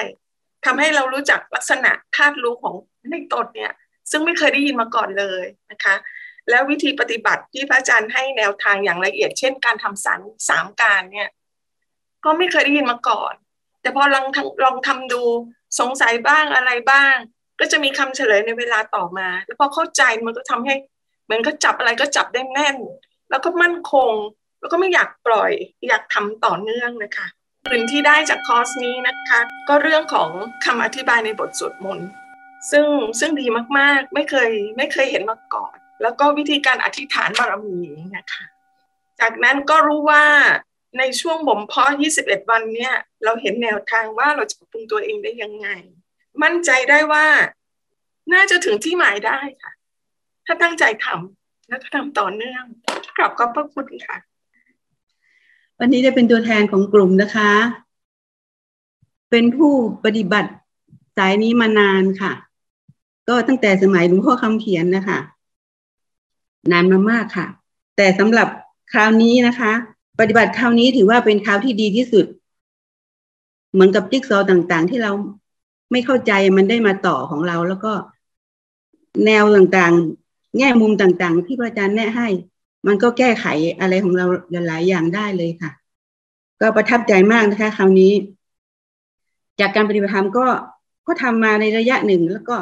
[0.65, 2.75] ทำให้เรารู้จักลักษณะธาตุรู้ของ
[3.11, 3.73] ในตนเนี่ย
[4.11, 5.95] ซึ่งไม่เคยได้ยินมาก่อนเลยนะคะ
[6.49, 10.19] แล้ววิธีปฏิบัติที่พระอาจารย์ให้แนวทางอย่างละเอียด เช่น การทำสาร
[10.49, 11.29] สามการเนี่ย
[12.25, 13.33] ก็ไม่เคยได้ยินมาก่อน
[13.81, 14.25] แต่พอลอง
[14.63, 15.21] ลองทำดู
[15.79, 17.15] สงสัยบ้างอะไรบ้าง
[17.59, 20.75] ก็จะมีคำเฉลยในเวลาต่อมา แล้วพอเข้าใจมันก็ทำให้
[21.25, 22.77] เหมือนก็จับอะไรก็จับได้แน่น
[23.29, 24.11] แล้วก็มั่นคง
[24.59, 25.51] แล้วก็ไม่อยากปล่อย
[25.87, 27.27] อยากทำต่อเนื่องนะคะ
[27.71, 30.29] สิ่งที่ได้จากคอร์สนี้นะคะ ก็เรื่องของ
[30.65, 32.09] คำอธิบายในบทสวดมนต์
[32.71, 32.87] ซึ่ง
[33.19, 33.45] ซึ่งดี
[33.77, 37.79] มากๆ ไม่เคยไม่เคยเห็นมาก่อน แล้วก็วิธีการอธิษฐานบารมี
[38.17, 38.43] นะคะ
[39.19, 40.23] จากนั้นก็รู้ว่า
[40.97, 45.67] ในช่วงบ่มเพาะ 21 วันเนี่ย เราเห็นแนวทางว่าเราจะปรับปรุงตัวเองได้ยังไง
[46.43, 47.25] มั่นใจได้ว่า
[48.33, 49.71] น่าจะถึงที่หมายได้ค่ะ
[50.45, 52.63] ถ้าตั้งใจทำแล้วก็ทำต่อเนื่อง
[53.17, 54.17] กลับขอบพระคุณค่ะ
[55.79, 57.51] วันนี้ได้เป็นตัวแทนของกลุ่มนะคะ
[59.29, 59.73] เป็นผู้
[60.05, 60.51] ปฏิบัติ
[61.17, 62.33] สายนี้มานานค่ะ
[63.29, 65.19] ก็ตั้งแต่สมัยหลวงพ่อคำเขียนนะคะ
[66.71, 67.47] นานมามากค่ะ
[67.97, 68.47] แต่สำหรับ
[68.91, 69.73] คราวนี้นะคะ
[70.19, 72.25] ปฏิบัติคราวนี้ถือว่าเป็นคราวที่ดีที่สุด
[73.73, 75.11] เหมือนกับจิ๊กซอต่างๆ ที่เรา
[75.91, 77.93] ไม่เข้าใจมันได้มาต่อของเรา แล้วก็
[79.25, 82.27] แนวต่างๆ แง่มุมต่างๆ ที่พระอาจารย์แนะให้
[82.87, 83.45] มันก็แก้ไข
[83.79, 84.25] อะไรของเรา
[84.67, 85.71] หลายอย่างได้เลยค่ะ
[86.61, 88.13] ก็ประทับใจมากนะคะ คราวนี้
[89.59, 90.47] จากการปฏิบัติธรรมก็
[91.07, 92.57] ก็ทำมาในระยะหนึ่งแล้วก็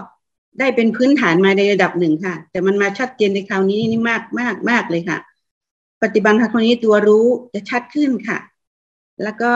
[0.60, 5.18] ได้เป็นพื้นฐานมาในระดับหนึ่งค่ะ แต่มันมาชัดเจนในคราวนี้นี่มากมากมากเลยค่ะ
[6.04, 8.40] ปฏิบัติคราวนี้ตัวรู้จะชัดขึ้นค่ะ
[9.24, 9.54] แล้วก็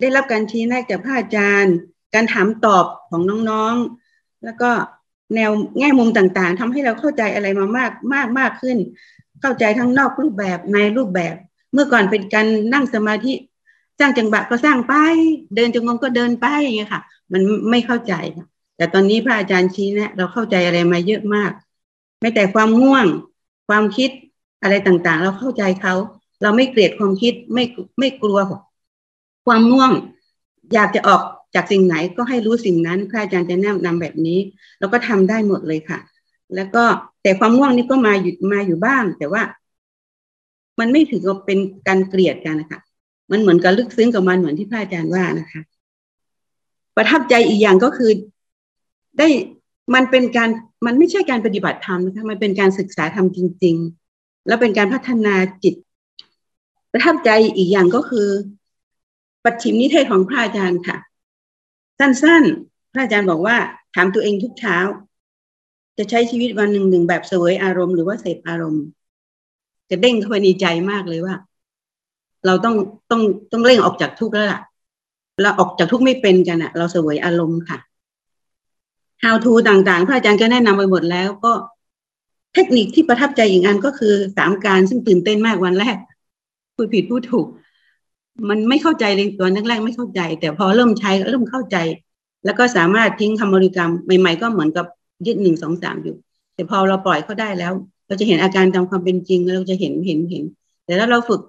[0.00, 1.76] ได้รับการชี้แนะจากพระอาจารย์
[2.14, 4.70] การถามตอบของน้องๆ แล้วก็
[5.34, 8.76] แนวแง่มุมต่างๆทำให้เราเข้าใจอะไรมามากมากมากขึ้น
[9.40, 11.34] เข้าใจทั้งนอกรูปแบบในรูปแบบ
[11.72, 13.34] เมื่อก่อนเป็นการนั่งสมาธิ
[13.98, 14.94] สร้างจังหวะก็สร้างไป
[15.54, 21.52] เดินจงกรมก็เดินไปอย่างเงี้ยค่ะ มันไม่เข้าใจค่ะแต่ตอนนี้พระอาจารย์ชี้แนะ เราเข้าใจอะไรมาเยอะมาก
[22.20, 23.06] ไม่แต่ความง่วง
[23.68, 24.10] ความคิด
[24.62, 25.94] อะไรต่างๆ เราเข้าใจเขา
[26.42, 27.64] เราไม่เกลียดความคิดไม่
[27.98, 28.38] ไม่กลัว
[29.46, 29.92] ความง่วง
[30.74, 31.22] อยากจะออก
[31.54, 34.38] จากสิ่งไหนก็ให้รู้สิ่งนั้นพระอาจารย์จะแนะนำแบบนี้
[34.78, 35.98] เราก็ทำได้หมดเลยค่ะ
[36.54, 36.84] แล้วก็
[37.22, 39.42] แต่ความง่วงนี่ก็มาอยู่มาอยู่บ้าง แต่ว่า
[40.80, 42.80] มันไม่ถือว่าเป็นการเกลียดกันนะคะ
[43.30, 45.60] มันเหมือนกับลึกซึ้งกับมันเหมือนที่พระอาจารย์ว่านะคะ
[46.96, 48.10] ประทับใจอีกอย่างก็คือ
[49.18, 49.28] ได้
[49.94, 50.50] มันเป็นการ
[50.86, 54.07] มันไม่ใช่การปฏิบัติธรรมนะคะมันเป็นการศึกษาธรรมจริงๆ
[54.46, 55.74] แล้วเป็นการพัฒนาจิต
[56.92, 58.28] ประทับใจอีกอย่างก็คือ
[59.44, 60.96] ปัจฉิมนิเทศของพระอาจารย์ค่ะ
[61.98, 63.56] สั้นๆ พระอาจารย์บอกว่า
[63.94, 64.76] ถามตัวเองทุกเช้า
[65.98, 68.84] จะใช้ชีวิตวันหนึ่งหนึ่งแบบเสวยอารมณ์หรือว่าเสพอารมณ์
[69.90, 71.34] จะเด้งเข้าไปในใจมากเลยว่า
[72.46, 72.74] เราต้อง
[73.10, 73.22] ต้อง
[73.52, 74.60] ต้องเร่งออกจากทุกข์แล้วล่ะ
[75.42, 77.78] เราออกจากทุกข์ไม่เป็นกันอะเราเสวยอารมณ์ค่ะ
[79.22, 81.52] how to ต่างๆ พระอาจารย์ก็แนะนำไปหมดแล้วก็
[82.54, 85.96] เทคนิคที่ประทับใจอีกอันก็คือสามการซึ่งตื่นเต้นมากวันแรก
[86.74, 87.46] พูดผิดพูดถูก
[88.48, 91.76] มันไม่เข้าใจเลยตัวแรกๆไม่เข้าใจ แต่พอเริ่มใช้เริ่มเข้าใจ
[92.44, 94.86] แล้วก็สามารถทิ้งคำบริกรรมใหม่ ๆ ก็เหมือนกับ
[95.26, 96.16] ยึดหนึ่งสองสามอยู่
[96.54, 97.72] แต่พอเราปล่อยเขาได้แล้ว
[98.06, 100.44] เราจะเห็นอาการตามความเป็นจริงเราจะเห็นเห็นเห็น
[100.84, 101.40] แต่ถ้าเราฝึก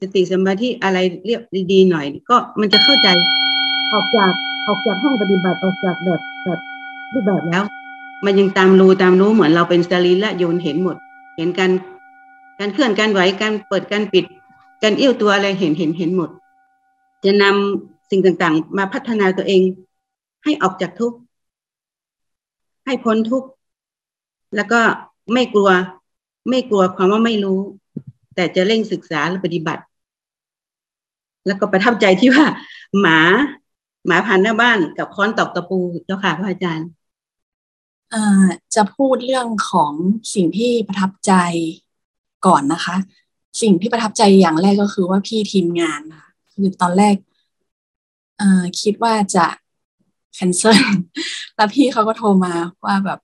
[0.00, 1.42] สติสมาธิอะไรเรียบ
[1.72, 3.08] ดีๆหน่อย ก็มันจะเข้าใจ
[3.92, 4.32] ออกจาก
[4.68, 6.60] ออกจากห้องปฏิบัติออกจากแบบแบบ
[7.12, 7.62] รูปแบบแล้ว
[8.24, 10.96] มันยังตามรู้ตามรู้เหมือนเราเป็นสรีละโยนเห็นหมด
[11.36, 11.70] เห็นการ
[12.58, 14.24] การเคลื่อนการไหวการเปิดการปิด
[14.82, 16.30] การเอี้ยวตัวอะไรเห็นเห็นเห็นหมด
[17.24, 19.62] จะนำสิ่งต่างๆ มาพัฒนาตัวเอง
[20.44, 21.16] ให้ออกจากทุกข์
[22.84, 23.48] ให้พ้นทุกข์
[24.56, 24.80] แล้วก็
[25.32, 25.70] ไม่กลัว
[26.50, 27.60] ไม่กลัวความว่าไม่รู้
[28.34, 29.82] แต่จะเร่งศึกษาและปฏิบัติ
[31.46, 32.46] แล้วก็ประทับใจที่ว่า
[33.00, 33.18] หมา
[34.06, 36.88] หมาพันหน้าบ้านกับค้อนตอกตะปูเจ้าค่ะพระอาจารย์
[38.74, 39.92] จะพูดเรื่องของ
[40.34, 41.32] สิ่งที่ประทับใจ
[42.46, 42.96] ก่อนนะคะ
[43.62, 47.16] สิ่งที่ประทับใจอย่างแรกก็คือว่าพี่ทีมงานค่ะคือตอนแรก
[48.80, 49.46] คิดว่าจะ
[50.36, 50.76] cancel
[51.56, 53.20] แล้วพี่เขาก็โทรมาว่าแบบ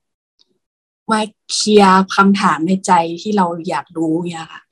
[1.11, 1.21] มา
[1.53, 4.63] เคลียร์คำถามในใจที่เราอยากรู้เนี่ยค่ะ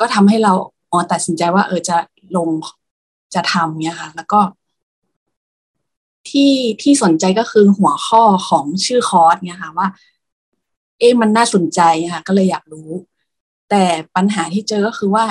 [0.00, 0.52] ก็ทำให้เรา
[0.92, 1.96] อ๋อตัดสินใจว่า เออจะ
[2.36, 2.48] ลง
[3.34, 4.40] จะทำเนี่ยค่ะ แล้วก็
[6.30, 9.88] ที่ที่สนใจก็คือหัวข้อของชื่อคอร์สเนี่ยค่ะว่า
[10.98, 11.80] เอ๊ะมันน่าสนใจ
[12.12, 12.90] ค่ะ ก็เลยอยากรู้
[13.70, 13.84] แต่
[14.16, 15.24] ปัญหาที่เจอก็คือว่า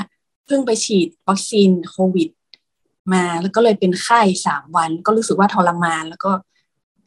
[0.45, 2.29] เพิ่งไปฉีดวัคซีนโควิด
[3.13, 6.31] มาแล้วก็เลยเป็นไข้สามวัน ก็รู้สึกว่าทรมาน แล้วก็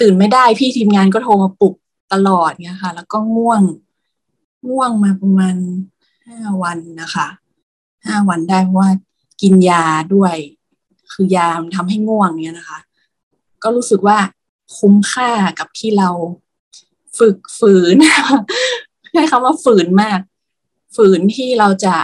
[0.01, 1.75] ตื่นไม่ได้พี่ทีมงานก็โทรมาปลุก
[2.13, 3.63] ตลอดเนี่ยค่ะ แล้วก็ง่วง
[4.69, 5.57] ง่วงมาประมาณ
[6.27, 7.27] ห้าวันนะคะ
[8.07, 8.91] ห้าวันได้เพราะว่า
[9.43, 10.35] กินยาด้วย
[11.13, 12.79] คือยามทำให้ง่วงเนี่ยนะคะ
[13.65, 14.19] ก็รู้สึกว่า
[14.79, 16.11] คุ้มค่ากับที่เรา
[17.19, 17.97] ฝึกฝืน
[19.13, 20.21] ใช้คำว่าฝืนมาก
[20.97, 21.97] ฝืนที่เราจะ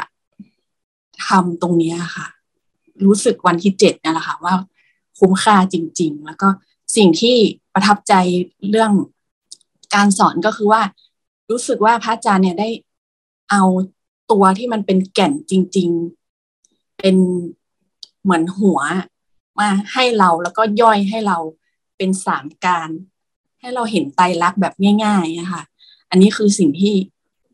[1.27, 2.27] ทำตรงนี้ค่ะ
[3.05, 4.55] รู้สึกวันที่เจ็ดนี่แหละค่ะ ว่า
[5.19, 6.49] คุ้มค่าจริง ๆ แล้วก็
[6.97, 7.37] สิ่งที่
[7.75, 8.15] ประทับใจ
[8.71, 8.93] เรื่อง
[9.95, 10.83] การสอนก็คือว่า
[11.51, 12.69] รู้สึกว่าพระอาจารย์เนี่ยได้
[13.51, 13.63] เอา
[14.31, 15.91] ตัวที่มันเป็นแก่นจริง
[16.45, 17.17] ๆ เป็น
[18.23, 18.81] เหมือนหัว
[19.61, 21.39] มาให้เราแล้วก็ย่อยให้เรา
[21.97, 22.91] เป็นสามการ
[23.61, 25.63] ให้เราเห็นไตรลักษณ์แบบง่ายๆนะคะ
[26.11, 26.95] อันนี้คือสิ่งที่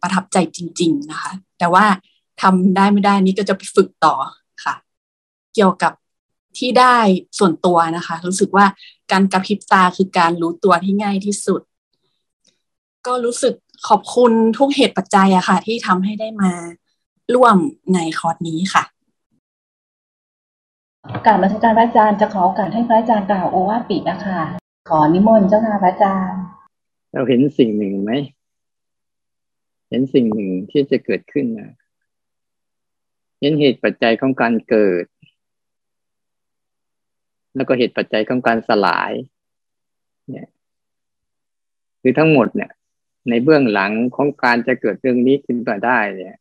[0.02, 1.84] ประทับใจจริง ๆนะคะ แต่ว่า
[2.42, 4.14] ทำได้ไม่ได้นี่ก็จะไปฝึกต่อ
[4.64, 4.74] ค่ะ
[5.54, 5.92] เกี่ยวกับ
[6.58, 6.96] ที่ได้
[7.38, 8.66] ส่วนตัวนะคะ รู้สึกว่า
[9.12, 11.60] การกระพริบตาคือการรู้ตัวที่ง่ายที่สุด
[13.06, 13.54] ก็รู้สึก
[13.88, 16.52] ขอบคุณทุกเหตุปัจจัยอะค่ะ ที่ทำให้ได้มา
[17.34, 17.56] ร่วม
[17.94, 18.84] ในคอร์สนี้ค่ะ
[21.26, 24.40] กราบมาสัการพระอาจารย์จะขอโอกาสให้พระอาจารย์กล่าวโอวาทปิดนะคะ
[24.88, 26.40] ขอนิมนต์เจ้าค่ะพระอาจารย์
[27.12, 28.12] เราเห็นสิ่งหนึ่งไหม
[29.88, 31.70] เห็นสิ่งหนึ่งที่จะเกิดขึ้นนะ
[33.40, 35.04] เห็นเหตุปัจจัยของการเกิด
[37.56, 39.12] แล้วก็เหตุปัจจัยของการสลาย
[40.30, 40.48] เนี่ย
[42.00, 42.70] คือทั้งหมดเนี่ย
[43.30, 46.38] ในเบื้องหลังของการจะเกิดเรื่องนี้ขึ้นมาได้เนี่ย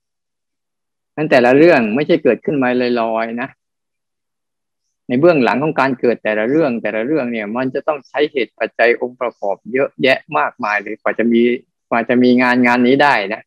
[1.16, 2.70] นั้นแต่ละเรื่องไม่ใช่เกิดขึ้นมา
[3.02, 3.50] ลอยๆนะ
[5.08, 11.42] ในเบื้องหลังของการเกิดแต่ละเรื่องแต่ละเรื่องเนี่ย มันจะต้องใช้เหตุปัจจัยองค์ประกอบเยอะแยะมากมายเลยกว่าจะมี
[11.90, 13.42] กว่าจะมีงานงานนี้ได้นะ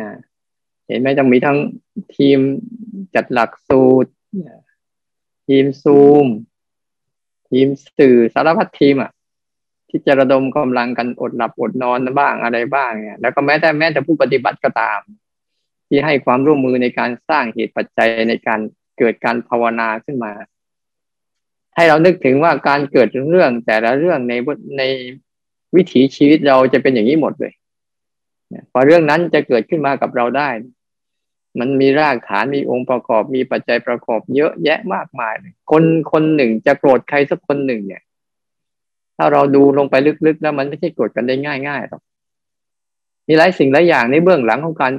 [0.00, 0.10] นะ
[0.86, 1.58] เห็นไหมต้องมีทั้ง
[2.16, 2.38] ทีม
[3.14, 4.10] จัดหลักสูตร
[5.46, 6.26] ทีมซูม
[7.50, 7.66] ทีม
[7.98, 9.10] สื่อสารพัดทีมอะ
[9.88, 15.00] ที่จะระดมกำลังกันอดหลับอดนอนบ้างอะไรบ้างเนี่ยแล้วก็แม้แต่แม้แต่ผู้ปฏิบัติก็ตาม
[15.88, 18.60] ที่ให้ความร่วมมือในการสร้างเหตุปัจจัยในการ
[18.98, 20.32] เกิดการภาวนาขึ้นมา
[21.74, 24.34] ให้เรานึกถึงว่าการเกิดเรื่องแต่ละเรื่องใน
[24.78, 24.82] ใน
[25.76, 27.52] วิถีชีวิตเราจะเป็นอย่างนี้หมดเลย
[28.72, 30.48] พอเรื่องนั้นจะเกิดขึ้นมากับเราได้
[31.60, 35.34] มันมีรากฐานมีองค์ประกอบมีปัจจัยประกอบเยอะแยะมากมาย
[35.70, 38.02] คนคนหนึ่งจะโกรธใครสักคนหนึ่งเนี่ย
[39.16, 39.94] ถ้าเราดูลงไป
[40.26, 41.34] ลึกๆแล้วมันไม่ใช่โกรธกันได้
[41.68, 42.02] ง่ายๆหรอก
[43.28, 44.92] มีหลายสิ่งหลายอย่างในเบื้องหลังของการ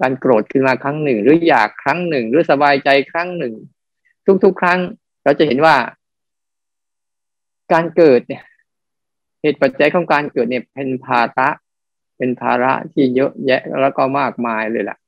[0.00, 3.54] การโกรธขึ้นมาครั้งหนึ่ง หรืออยากครั้งหนึ่ง หรือสบายใจครั้งหนึ่ง
[4.44, 4.80] ทุกๆ ครั้ง
[5.24, 5.76] เราจะเห็นว่า
[7.72, 8.42] การเกิดเนี่ย
[9.42, 11.48] เหตุปัจจัยของการเกิดเนี่ย เป็นภาระ
[12.16, 14.98] เป็นภาระที่เยอะแยะแล้วก็มากมายเลยล่ะ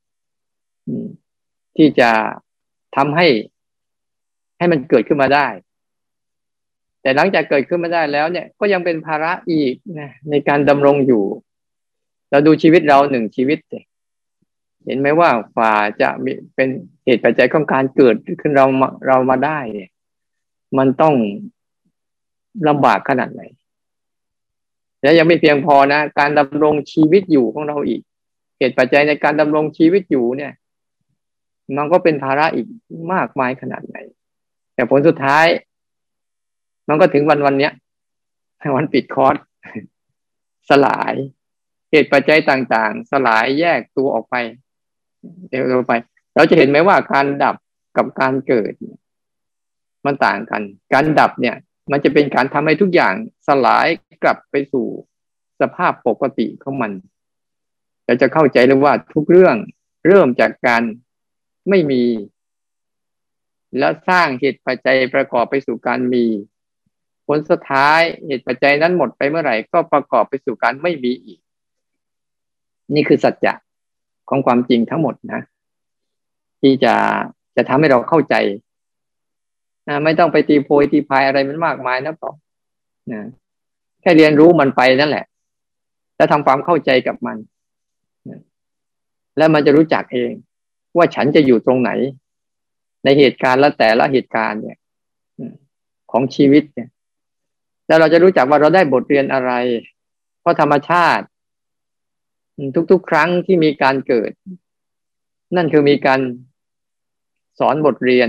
[1.76, 2.10] ที่จะ
[2.96, 3.26] ทำให้
[4.58, 5.46] ให้มันเกิดขึ้นมาได้
[7.02, 11.24] แต่หลังจากเกิดขึ้นมาได้แล้วเนี่ย ก็ยังเป็นภาระอีกนะในการดำรงอยู่
[12.30, 13.58] เราดูชีวิตเราหนึ่งชีวิต
[14.84, 16.68] เห็นไหมว่าฝ่าจะมีเป็น
[17.04, 18.66] เหตุปัจจัยของการเกิดขึ้นเรา
[19.06, 19.90] เรามาได้เนี่ย
[20.78, 21.14] มันต้อง
[22.68, 23.42] ลำบากขนาดไหน
[25.02, 28.00] และยังไม่เพียงพอนะ การดำรงชีวิตอยู่ของเราอีก
[28.58, 30.52] เหตุปัจจัยในการดำรงชีวิตอยู่เนี่ย
[31.76, 32.66] มันก็เป็นภาระอีก
[33.12, 33.96] มากมายขนาดไหน
[34.74, 35.46] แต่ผลสุดท้าย
[36.88, 37.72] มันก็ถึงวันวันเนี้ย
[38.76, 39.36] วันปิดคอร์ส
[40.70, 41.14] สลาย
[41.90, 44.34] เหตุปัจจัยต่างๆ สลายแยกตัวออกไป
[45.48, 45.92] เดี๋ยวไป
[46.34, 47.56] เราจะเห็นไหมว่าการดับ
[47.96, 48.72] กับการเกิด
[50.06, 50.62] มันต่างกัน
[50.92, 51.56] การดับเนี่ย
[51.90, 53.14] มันจะเป็นการทำให้ทุกอย่าง
[53.46, 53.86] สลาย
[54.22, 54.86] กลับไปสู่
[55.60, 56.92] สภาพปกติของมัน
[58.04, 59.56] เราจะเข้าใจเลยว่าทุกเรื่อง
[60.06, 60.82] เริ่มจากการ
[61.68, 62.04] ไม่มี
[63.78, 66.24] แล้วสร้างเหตุปัจจัยประกอบไปสู่การมี
[67.26, 71.38] ผลสุดท้ายเหตุปัจจัยนั้นหมดไปเมื่อไหร่ ก็ประกอบไปสู่การไม่มีอีก
[72.94, 73.54] นี่คือสัจจะ
[74.28, 75.40] ของความจริงทั้งหมดนะ
[76.60, 76.94] ที่จะ
[77.56, 78.34] จะทำให้เราเข้าใจ
[80.04, 82.30] ไม่ต้องไปตีโพยตีพายอะไรมันมากมายนะปอ
[83.12, 83.22] นะ
[84.00, 85.24] แค่เรียนรู้มันไปนั่นแหละ
[86.16, 87.36] แล้วทำความเข้าใจกับมัน
[89.36, 90.32] แล้วมันจะรู้จักเอง
[90.96, 91.90] ว่าฉันจะอยู่ตรงไหน
[93.04, 94.78] ในเหตุการณ์และแต่ละเหตุการณ์เนี่ย
[96.12, 96.88] ของชีวิตเนี่ย
[97.86, 99.52] แล้วเราจะรู้จักว่าเราได้บทเรียนอะไร
[100.40, 101.24] เพราะธรรมชาติ
[102.90, 104.30] ทุกๆ ครั้งที่มีการเกิด
[105.56, 106.20] นั่นคือมีการ
[107.58, 108.28] สอนบทเรียน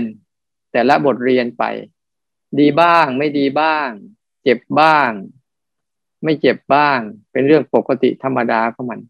[0.74, 1.64] แต่ละบทเรียนไป
[2.60, 3.88] ดีบ้างไม่ดีบ้าง
[4.42, 5.10] เจ็บบ้าง
[6.24, 6.98] ไม่เจ็บบ้าง
[7.32, 9.00] เป็นเรื่องปกติธรรมดาของมัน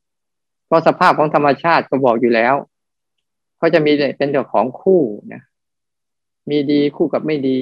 [0.67, 2.55] เพราะสภาพของธรรมชาติก็บอกอยู่แล้ว
[3.59, 5.43] เขาจะมีเป็นเจ้าของคู่นะ
[6.51, 7.61] มีดีคู่กับไม่ดี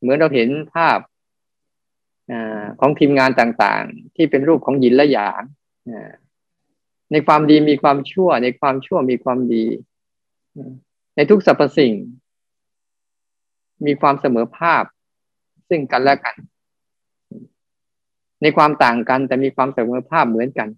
[0.00, 0.98] เหมือนเราเห็นภาพ
[2.30, 2.32] อ
[2.80, 5.42] ของทีมงานต่างๆ ที่เป็นรูปของหยินและหยาง
[7.12, 9.64] ในความดีมีความชั่ว ในความชั่วมีความดี
[11.16, 11.94] ในทุกสรรพสิ่ง
[13.86, 14.84] มีความเสมอภาพ
[15.68, 16.34] ซึ่งกันและกัน
[18.42, 20.68] ในความต่างกันแต่มีความเสมอภาพเหมือนกัน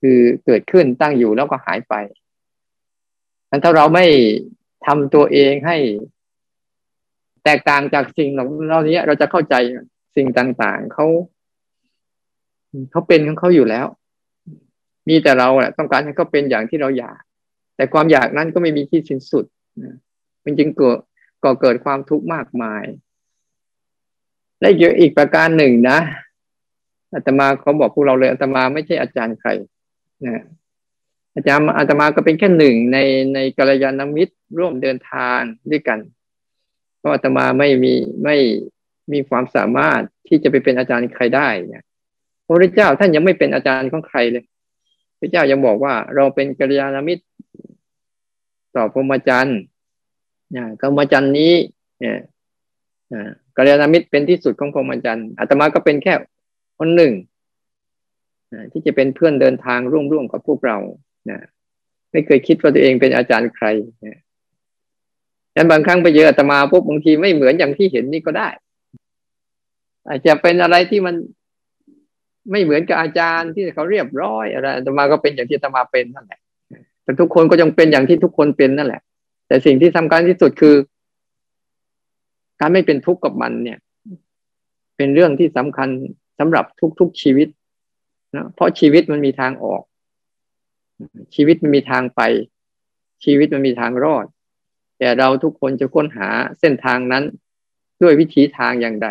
[0.00, 1.94] คือเกิดขึ้นตั้งอยู่แล้วก็หายไป
[3.64, 4.06] ถ้าเราไม่
[4.86, 5.76] ทำตัวเองให้
[7.44, 9.54] แตกต่างจากสิ่งเหล่านี้เราจะเข้าใจ
[10.16, 11.06] สิ่งต่างๆเขา
[12.90, 13.86] เขาเป็นของเขาอยู่แล้ว
[15.08, 17.20] มีแต่เราแหละต้องการให้เขาเป็นอย่างที่เราอยาก
[17.76, 19.44] แต่ความอยากนั้นก็ไม่มีที่สิ้นสุด
[20.44, 20.98] มันจึงเกิด
[21.44, 22.84] ก่อเกิดความทุกข์มากมาย
[24.60, 25.98] และเยอะอีกประการหนึ่งนะ
[27.14, 29.50] อาตมาเขาบอกพวกเราเลยอาตมาไม่ใช่อาจารย์ใคร
[30.26, 30.42] นะ
[31.34, 32.98] อาจารย์อาตมาก็เป็นแค่หนึ่งใน
[33.34, 35.98] ในกัลยาณมิตรร่วมเดินทางด้วยกัน
[36.98, 38.36] เพราะอาตมาไม่มีไม่
[39.12, 41.84] มีความสามารถที่จะไปเป็นอาจารย์ใครได้เนี่ย
[42.44, 44.44] พระพุทธเจ้าท่านยังไม่เป็นอาจารย์ของใครเลย
[45.18, 47.24] พระเจ้ายังบอกว่าเราเป็นกัลยาณมิตร
[48.76, 49.58] ต่อพรหมจรรย์
[50.50, 51.52] เนี่ยพรหมจรรย์นี้
[52.00, 52.18] เนี่ย
[53.56, 56.14] กัลยาณมิตรเป็นที่สุดของพรหมจรรย์อาตมาก็เป็นแค่
[56.78, 57.12] คนหนึ่ง
[58.72, 60.78] ที่จะเป็นเพื่อนเดินทางร่วมร่วมกับพวกเรา
[61.30, 61.38] นะ
[62.12, 63.66] ไม่เคยคิดว่าตัวเองเป็นอาจารย์ใคร
[64.04, 64.18] นะ
[65.54, 68.48] ฉันบางครั้งไปเจออาตมาปุ๊บบางทีไม่เหมือนอย่างที่เห็นนี่ก็ได้
[70.08, 71.14] อาจจะเป็นอะไรที่มัน
[72.50, 76.40] ไม่เหมือนกับอาจารย์ที่เขาเรียบร้อยอะไรอาตมาก็เป็นอย่างที่อาตมาเป็นนั่นแหละ
[77.02, 79.02] แต่ทุกคนก็ยังเป็นอย่างที่ทุกคนเป็นนั่นแหละ
[79.48, 80.76] แต่สิ่งที่สำคัญที่สุดคือ
[82.60, 83.78] การไม่เป็นทุกข์กับมันเนี่ย
[84.96, 85.88] เป็นเรื่องที่สำคัญ
[86.38, 86.64] สำหรับ
[87.00, 87.48] ทุกๆชีวิต
[88.36, 89.82] นะเพราะชีวิตมันมีทางออก
[91.34, 92.20] ชีวิตมันมีทางไป
[93.24, 94.26] ชีวิตมันมีทางรอด
[94.98, 96.28] แต่เราทุกคนจะค้นหา
[96.60, 97.24] เส้นทางนั้น
[98.02, 99.08] ด้วยวิธีทางอย่างใด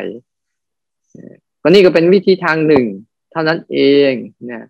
[1.62, 2.86] ก็นี่ก็เป็นวิธีทางหนึ่ง
[3.32, 3.80] เท่านั้นเอ
[4.12, 4.14] ง
[4.52, 4.68] นะ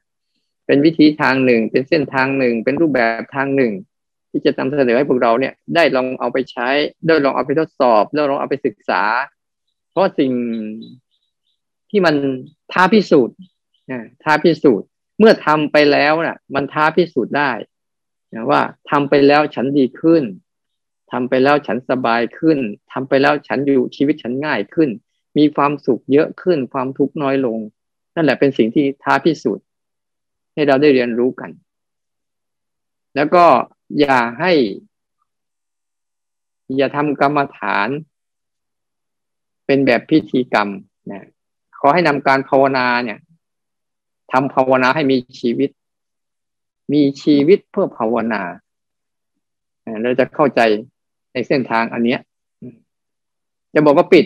[0.65, 3.71] เป็นวิธีทางหนึ่ง เป็นเส้นทางหนึ่ง เป็นรูปแบบทางหนึ่ง
[4.31, 6.67] ที่จะนำเสนอให้พวกเราเนี่ย ได้ลองเอาไปใช้
[7.05, 9.03] ได้ลองเอาไปทดสอบได้ลองเอาไปศึกษา
[9.91, 10.31] เพราะสิ่ง
[11.89, 12.15] ที่มัน
[12.71, 13.35] ท้าพิสูจน์
[14.23, 14.87] ท้าพิสูจน์
[15.19, 17.51] เมื่อทำไปแล้วน่ะ มันท้าพิสูจน์ได้
[18.33, 20.23] นะว่าทำไปแล้วฉันดีขึ้น
[21.11, 22.57] ทำไปแล้วฉันสบายขึ้น
[22.91, 24.89] ทำไปแล้วฉันอยู่ชีวิตฉันง่ายขึ้น
[25.37, 27.59] มีความสุขเยอะขึ้น ความทุกข์น้อยลง
[28.15, 29.65] นั่นแหละเป็นสิ่งที่ท้าพิสูจน์
[30.53, 31.49] ให้เราได้เรียนรู้กัน
[33.17, 33.45] แล้วก็
[33.99, 34.51] อย่าให้
[36.77, 37.87] อย่าทำกรรมฐาน
[39.65, 40.69] เป็นแบบพิธีกรรม
[41.11, 41.25] นะ
[41.79, 43.19] ขอให้นำการภาวนาเนี่ย
[44.31, 45.69] ทำภาวนาให้มีชีวิต
[46.93, 48.41] มีชีวิตเพื่อภาวนา
[50.01, 50.61] เราจะเข้าใจ
[51.33, 52.19] ในเส้นทางอันเนี้ย
[53.73, 54.25] จะบอกว่าปิด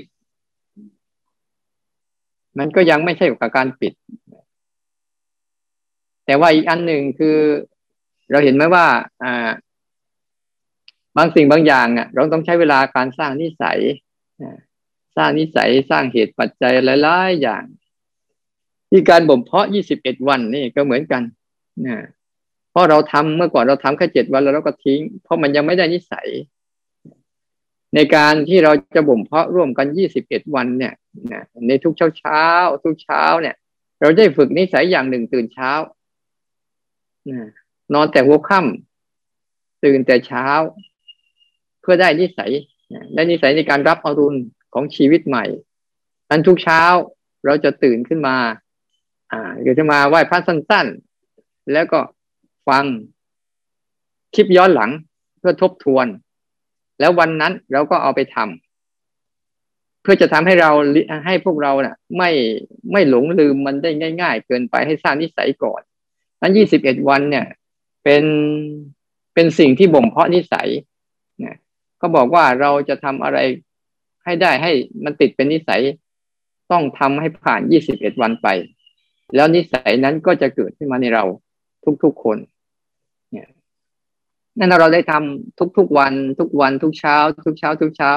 [2.59, 3.93] มันก็ยังไม่ใช่กับการปิด
[6.25, 7.37] แต่ว่าอีกอันหนึ่งคือ
[8.31, 8.85] เราเห็นไหมว่า
[9.23, 9.49] อ่า
[11.17, 13.79] บางสิ่งบางอย่างอะ เราต้องใช้เวลาการสร้างนิสัย
[15.15, 17.63] สร้างนิสัยสร้างเหตุปัจจัยหลายๆอย่าง
[18.89, 21.21] ที่การบ่มเพาะยี่สิบเอ็ดวันนี่ก็เหมือนกัน
[21.87, 21.97] นะ
[22.71, 26.27] เพราะเราทำเมื่อก่อนเราทำแค่เจ็ดวันแล้วเราก็ทิ้ง เพราะมันยังไม่ได้นิสัย
[27.95, 30.93] ในการที่เราจะบ่มเพาะร่วมกันยี่สิบเอ็ดวันเนี่ย
[31.33, 32.43] นะในทุกเช้าเช้า
[32.83, 33.55] ทุกเช้าเนี่ย
[33.99, 35.71] เราได้ฝึกนิสัยอย่างหนึ่งตื่นเช้า
[37.29, 37.31] น
[37.93, 40.45] นอนแต่หัวค่ำตื่นแต่เช้า
[41.81, 42.51] เพื่อได้นิสัย
[43.15, 44.39] ได้นิสัยในการรับอรุณ
[44.73, 45.45] ของชีวิตใหม่
[46.29, 46.81] นั้นทุกเช้า
[47.45, 48.37] เราจะตื่นขึ้นมา
[49.31, 51.99] อ่าเดี๋ยวจะมาไหว้พระสั้นๆ แล้วก็
[52.67, 52.85] ฟัง
[54.35, 54.91] คลิปย้อนหลัง
[55.39, 56.07] เพื่อทบทวน
[56.99, 60.71] แล้ววันนั้นเราก็เอาไปทำเพื่อจะทำให้เรา
[61.25, 62.29] ให้พวกเราเนะ่ะ ไม่
[62.91, 63.89] ไม่หลงลืมมันได้
[64.21, 65.81] ง่าย ๆ เกินไปให้สร้างนิสัยก่อน
[66.41, 67.45] นั้นยี่สิบเอ็ดวันเนี่ย
[68.03, 68.23] เป็น
[69.33, 70.69] เป็นสิ่งที่บ่มเพาะนิสัย
[71.43, 71.55] นี่ย
[71.97, 73.37] เขาบอกว่าเราจะทำอะไร
[74.23, 74.71] ให้ได้ให้
[75.03, 75.81] มันติดเป็นนิสัย
[76.71, 78.47] ต้องทำให้ผ่านยี่สิบเอ็ดวันไป
[79.35, 81.23] แล้วนิสัยนั้นก็จะเกิดขึ้นมาในเรา
[82.03, 82.37] ทุกๆคน
[83.31, 83.47] เนี่ย
[84.57, 88.11] นั่นเราได้ทำทุกๆวัน ทุกวันทุกเช้า ทุกเช้า ทุกเช้า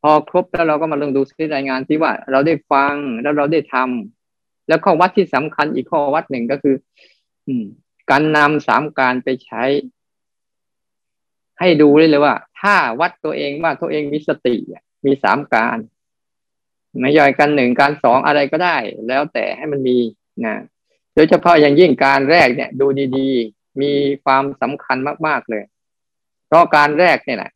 [0.00, 6.74] พอครบแล้วเราก็มาลงดูที่รายงานที่ว่าเราได้ฟังแล้วเราได้ทำแล้วข้อวัดที่สำคัญอีกข้อวัดหนึ่งก็คือ
[7.46, 7.64] อืม
[8.10, 9.62] การนำสามการไปใช้
[11.60, 14.56] ให้ดูเลยเลยว่า ถ้าวัดตัวเองว่าตัวเองมีสติ
[15.06, 15.78] มีสามการ
[17.00, 18.76] ไม่ย่อยกันหนึ่งการสองอะไรก็ได้
[19.08, 19.98] แล้วแต่ให้มันมี
[20.44, 20.54] นะ
[21.14, 22.86] โดยเฉพาะอย่างยิ่งการแรกเนี่ย ดู
[23.16, 23.92] ดีๆ มี
[24.24, 24.96] ความสำคัญ
[25.26, 25.64] มาก ๆเลย
[26.46, 27.52] เพราะการแรกเนี่ยแหละ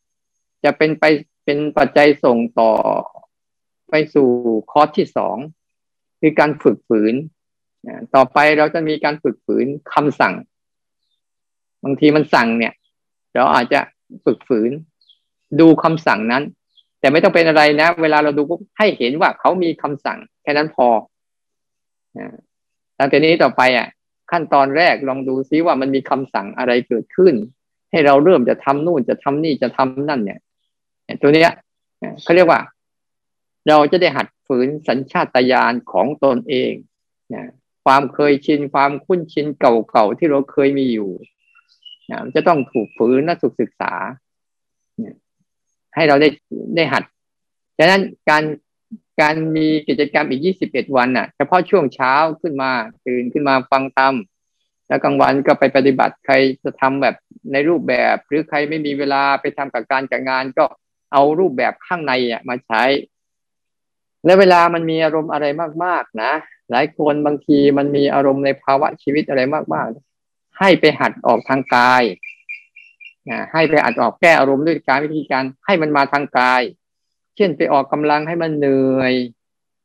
[0.65, 1.05] จะเป็นไป
[1.45, 2.73] เป็นปัจจัยส่งต่อ
[3.91, 4.29] ไปสู่
[4.71, 5.37] คอร์สที่สอง
[6.21, 7.15] คือการฝึกฝืน
[8.15, 10.35] ต่อไปเราจะมีการฝึกฝืนคำสั่ง
[11.85, 12.73] บางทีมันสั่งเนี่ย
[13.35, 13.81] เราอาจจะ
[14.25, 14.71] ฝึกฝืน
[15.61, 16.43] ดูคำสั่งนั้น
[17.01, 20.89] แต่ไม่ต้องเป็นอะไรนะ เวลาเราดูปุ๊บให้เห็นว่าเขามีคำสั่ง แค่นั้นพอ
[22.97, 23.87] หลังจากนี้ต่อไปอะ
[24.31, 27.35] ขั้นตอนแรกลองดูซิว่ามันมีคำสั่งอะไรเกิดขึ้น
[27.91, 30.41] ให้เราเริ่มจะทำนู่นจะทำนี่จะทำนั่นเนี่ย
[31.23, 31.53] ตัวเนี้ย
[32.23, 32.61] เขาเรียกว่า
[33.69, 36.73] เราจะได้หัดฝืนสัญชาตญาณของตนเอง
[37.35, 37.43] นะ
[37.87, 41.11] ความเคยชินความคุ้นชินเก่าๆที่เราเคยมีอยู่
[42.11, 43.93] นะจะต้องถูกฝืนและถูกศึกษา
[45.95, 46.29] ให้เราได้
[46.77, 47.05] ได้หัด
[47.79, 48.45] ฉะนั้นการ
[49.21, 52.71] การมีกิจกรรมอีก 21 วันน่ะ เฉพาะช่วงเช้าขึ้นมา
[53.07, 54.15] ตื่นขึ้นมาฟังธรรม
[54.89, 56.35] แล้วกลางวันก็ไปปฏิบัติใคร
[56.65, 57.15] จะทำแบบ
[57.53, 60.65] ในรูปแบบ หรือใครไม่มีเวลาไปทำกับการกับงาน ก็
[61.13, 62.83] เอารูปแบบข้างในอะมาใช้
[64.25, 65.47] และเวลามันมีอารมณ์อะไร
[65.85, 66.33] มาก ๆ นะ
[66.71, 69.41] หลายคนบางทีมันมีอารมณ์ในภาวะชีวิตอะไร
[69.75, 72.03] มากๆ ให้ไปหัดออกทางกาย
[73.31, 76.63] นะให้ไปหัดออกแก้อารมณ์ด้วยการวิธีการให้มันมาทางกาย
[77.37, 79.15] เช่นไปออกกำลังให้มันเหนื่อย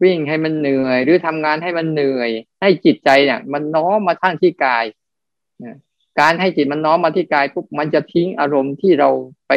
[0.03, 2.29] วิ่งให้มันเหนื่อย หรือทำงานให้มันเหนื่อย
[2.61, 4.85] ให้จิตใจเนี่ยมันน้อมมาทางที่กาย
[5.63, 5.77] นะ
[6.19, 9.09] การให้จิตมันน้อมมาที่กายปุ๊บมันจะทิ้งอารมณ์ที่เรา
[9.47, 9.51] ไป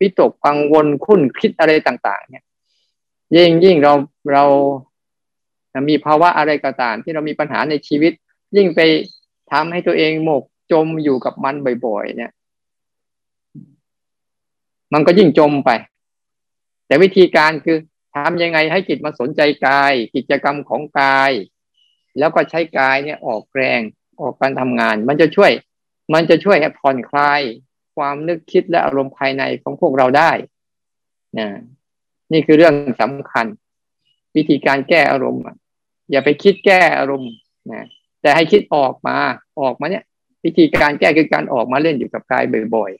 [0.00, 2.44] วิตกกังวลคุ้นคิดอะไรต่าง ๆ เนี่ย
[3.36, 3.92] ยิ่งยิ่งเรา
[4.32, 4.44] เรา
[5.90, 8.12] มีภาวะอะไรก็ตามที่เรามีปัญหาในชีวิต
[8.56, 8.80] ยิ่งไป
[9.52, 11.54] ทำให้ตัวเองหมกจมอยู่กับมัน
[11.86, 12.32] บ่อย ๆ เนี่ย
[14.92, 15.70] มันก็ยิ่งจมไป
[16.86, 17.78] แต่วิธีการคือ
[18.14, 21.32] ทำยังไงให้จิตมาสนใจกาย กิจกรรมของกาย
[22.18, 23.80] แล้วก็ใช้กายเนี่ยออกแรง
[24.20, 25.50] ออกการทำงาน มันจะช่วย
[26.14, 27.42] มันจะช่วยให้ผ่อนคลาย
[27.96, 30.30] ความนึกคิดและอารมณ์ภายในของพวกเราได้
[31.38, 31.48] นะ
[32.32, 33.46] นี่คือเรื่องสำคัญ
[34.36, 35.42] วิธีการแก้อารมณ์
[36.10, 37.32] อย่าไปคิดแก้อารมณ์
[37.72, 37.86] นะ
[38.22, 39.16] แต่ให้คิดออกมา
[39.60, 40.04] ออกมาเนี่ย
[40.44, 42.44] วิธีการแก้คือการออกมาเล่นอยู่กับกาย
[42.74, 42.90] บ่อย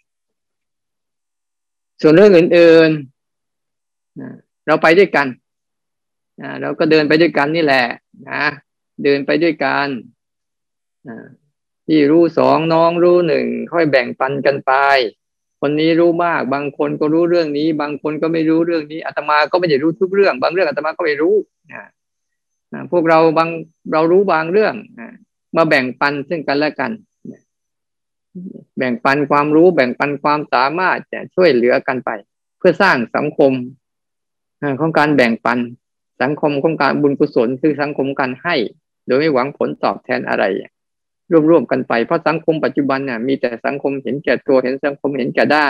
[1.16, 4.30] ๆ ส่วนเรื่องอื่นๆนะ
[4.66, 5.26] เราไปด้วยกัน
[6.40, 7.86] นะเราก็เดินไปด้วยกันนี่แหละ
[8.30, 8.42] นะ
[9.04, 9.86] เดินไปด้วยกัน
[11.08, 11.16] นะ
[11.86, 14.72] ที่รู้สองน้องรู้หนึ่งค่อยแบ่งปันกันไป
[15.60, 21.34] คนนี้รู้มาก บางคนก็รู้เรื่องนี้ บางคนก็ไม่รู้เรื่องนี้อาตมาก็ไม่ได้รู้ทุกเรื่อง บางเรื่องอาตมาก็ไม่รู้
[21.72, 21.88] นะ
[22.92, 23.50] พวกเราบาง
[23.92, 24.74] เรารู้บางเรื่อง
[25.56, 26.92] มาแบ่งปันซึ่งกันและกัน
[28.78, 32.10] แบ่งปันความรู้แบ่งปันความสามารถจะช่วยเหลือกันไป
[32.58, 33.52] เพื่อสร้างสังคม
[34.80, 35.58] ของการแบ่งปัน
[36.22, 38.56] สังคมของการบุญกุศลคือสังคมการให้
[39.06, 40.44] โดยไม่หวังผลตอบแทนอะไร
[41.50, 45.68] ร่วมๆกันไปเพราะสังคมปัจจุบันเนี่ยมีแต่สังคมเห็นแก่ตัวเห็นสังคมเห็นแก่ได้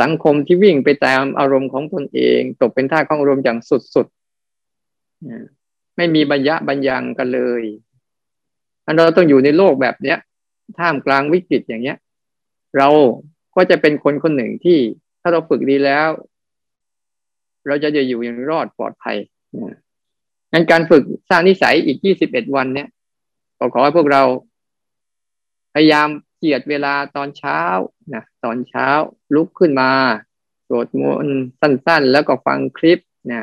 [0.00, 3.58] สังคมที่วิ่งไปตามอารมณ์ของตนเอง ตกเป็นท่าของอารมณ์อย่าง
[3.94, 5.63] สุดๆ
[5.96, 7.62] ไม่มีบัญญะบัญญังกันเลย
[8.86, 10.18] อันเราต้องอยู่ในโลกแบบเนี้ย
[10.78, 11.96] ท่ามกลางวิกฤตอย่างเนี้ย
[12.76, 12.88] เรา
[13.56, 14.78] ก็จะเป็นคนคนหนึ่งที่
[15.20, 16.08] ถ้าเราฝึกดีแล้ว
[17.66, 19.16] เราจะจะอยู่อย่างรอดปลอดภัย
[20.52, 22.88] งั้นการฝึกสร้างนิสัยอีกยี่สิบเอ็ดวันเนี้ย
[23.58, 24.22] ก็ขอให้พวกเรา
[25.74, 27.60] พยายามเกียดเวลาตอนเช้า
[28.14, 28.88] นะตอนเช้า
[29.34, 29.90] ลุกขึ้นมา
[30.68, 32.98] สวดมนต์สั้นๆ แล้วก็ฟังคลิป
[33.32, 33.42] นะ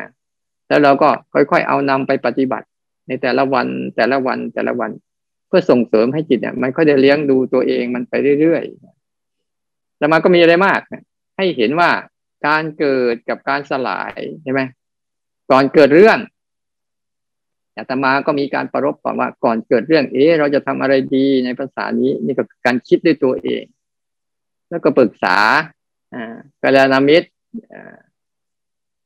[0.71, 2.67] แล้วเราก็ค่อยๆเอานำไปปฏิบัติ
[3.07, 4.91] ในแต่ละวันแต่ละวันแต่ละวัน
[5.47, 10.79] เพื่อส่งเสริมให้จิตเนี่ย มันก็จะเลี้ยงดูตัวเองมันไปเรื่อยๆแล้วมันก็มีอะไรมาก
[11.37, 11.89] ให้เห็นว่า
[12.47, 14.61] การเกิดกับการสลายใช่ไหม
[15.51, 16.19] ก่อนเกิดเรื่อง
[17.77, 23.63] อาตมาก็มีการประรบก่อนว่าก่อนเกิดเรื่อง เอ๊เราจะทำอะไรดีในภาษานี้นี่ก็การคิดด้วยตัวเอง
[24.69, 25.37] แล้วก็ปรึกษา
[26.13, 27.29] อ่ากาลนามิตร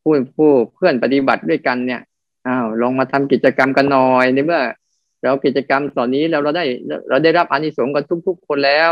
[0.05, 2.01] ผู้ผู้เพื่อนปฏิบัติด้วยกันเนี่ย
[2.47, 4.61] อ้าวลองมาทำกิจกรรมกันหน่อยในเมื่อ
[5.23, 6.65] เรากิจกรรมตอนนี้เราเราได้
[7.09, 8.89] เราได้รับอานิสงส์กันทุก ๆ คนแล้ว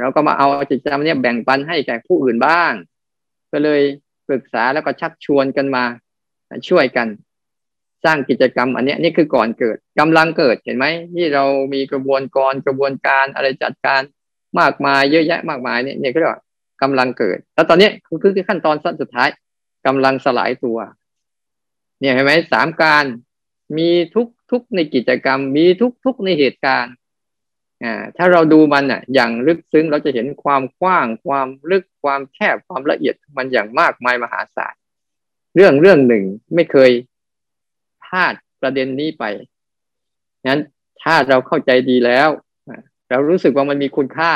[0.00, 2.72] เราก็มาเอากิจกรรมนี้แบ่งปันให้แก่ผู้อื่นบ้าง
[3.52, 3.82] ก็เลย
[4.28, 5.84] ปรึกษาแล้วก็ชักชวนกันมา
[6.68, 7.08] ช่วยกัน
[8.04, 11.44] สร้างกิจกรรม อันนี้นี่คือก่อนเกิดกำลังเกิดเห็นไหมที่เรา
[11.74, 14.02] มีกระบวนการกระบวนการอะไรจัดการ
[14.58, 16.42] มากมายเยอะแยะมากมายเนี่ยเนี่ยก็เรียกว่า
[16.82, 19.28] กำลังเกิด แล้วตอนนี้คือคือขั้นตอนสั้นสุดท้าย
[19.86, 20.78] กำลังสลายตัว
[22.00, 23.04] เนี่ยเห็นไหมสามการ
[23.78, 26.94] มีทุกทุกในกิจกรรม มีทุกทุกในเหตุการณ์
[27.84, 34.74] อ่าถ้าเราดูมันอะ อย่างลึกซึ้งเราจะเห็นความกว้าง ความลึกความแคบความละเอียดมันอย่างมากมายมหาศาล
[35.54, 36.24] เรื่องเรื่องหนึ่ง
[36.54, 36.90] ไม่เคย
[38.04, 39.24] พลาดประเด็นนี้ไป
[40.50, 40.62] นั้น
[41.02, 42.28] ถ้าเราเข้าใจดีแล้ว
[43.10, 44.32] เรารู้สึกว่ามันมีคุณค่า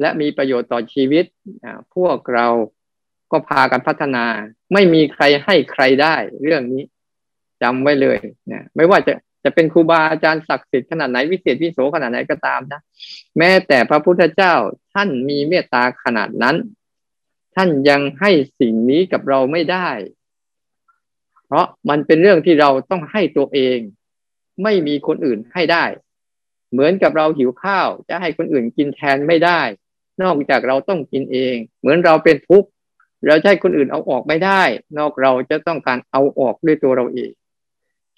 [0.00, 1.24] และมีประโยชน์ต่อชีวิต
[1.94, 2.46] พวกเรา
[3.32, 4.24] ก็พากันพัฒนา
[4.72, 6.82] ไม่มีใครให้ใครได้ เรื่องนี้
[7.62, 8.18] จำไว้เลย
[8.52, 9.14] นะไม่ว่าจะ
[9.44, 12.80] จะเป็นครูบาอาจารย์ศักดิ์สิทธิ์ขนาดไหนวิเศษวิโสขนาดไหนก็ตามนะ
[13.38, 14.54] แม้แต่พระพุทธเจ้า
[14.94, 16.56] ท่านมีเมตตาขนาดนั้น
[17.56, 19.88] ท่านยังให้สิ่งนี้กับเราไม่ได้
[21.46, 23.78] เพราะมันเป็นเรื่องที่เราต้องให้ตัวเอง
[24.62, 25.84] ไม่มีคนอื่นให้ได้
[26.70, 29.60] เหมือนกับเราหิวข้าว จะให้คนอื่นกินแทนไม่ได้
[30.22, 32.68] นอกจากเราต้องกินเอง เหมือนเราเป็นทุกข์
[33.26, 34.62] เราให้คนอื่นเอาออกไม่ได้
[34.98, 37.30] นอกเราจะต้องการเอาออกด้วยตัวเราเอง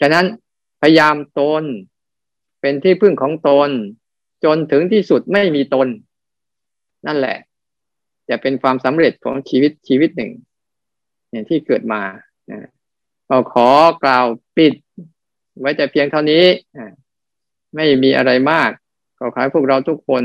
[0.00, 0.26] ฉะนั้น
[0.80, 1.64] พยายามตน
[2.60, 3.70] เป็นที่พึ่งของตน
[4.44, 5.88] จนถึงที่สุดไม่มีตน
[7.06, 7.38] นั่นแหละ
[8.28, 10.32] จะเป็นความสำเร็จของชีวิตชีวิตหนึ่ง
[11.30, 12.02] เนี่ยที่เกิดมา
[13.28, 13.68] เราขอ
[14.04, 14.26] กล่าว
[14.56, 14.74] ปิด
[15.60, 16.44] ไว้แต่เพียงเท่านี้
[17.74, 18.70] ไม่มีอะไรมาก
[19.18, 20.22] ขอขอให้พวกเราทุกคน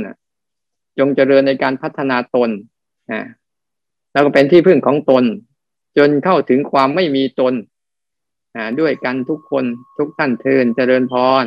[1.00, 2.50] จงเจริญในการพัฒนาตน
[4.16, 5.24] แล้วก็เป็นที่พึ่งของตน
[5.98, 7.54] จนเข้าถึงความไม่มีตน
[8.80, 9.66] ด้วยกันทุกคน
[9.98, 11.44] ทุกท่านเทินเจริญพร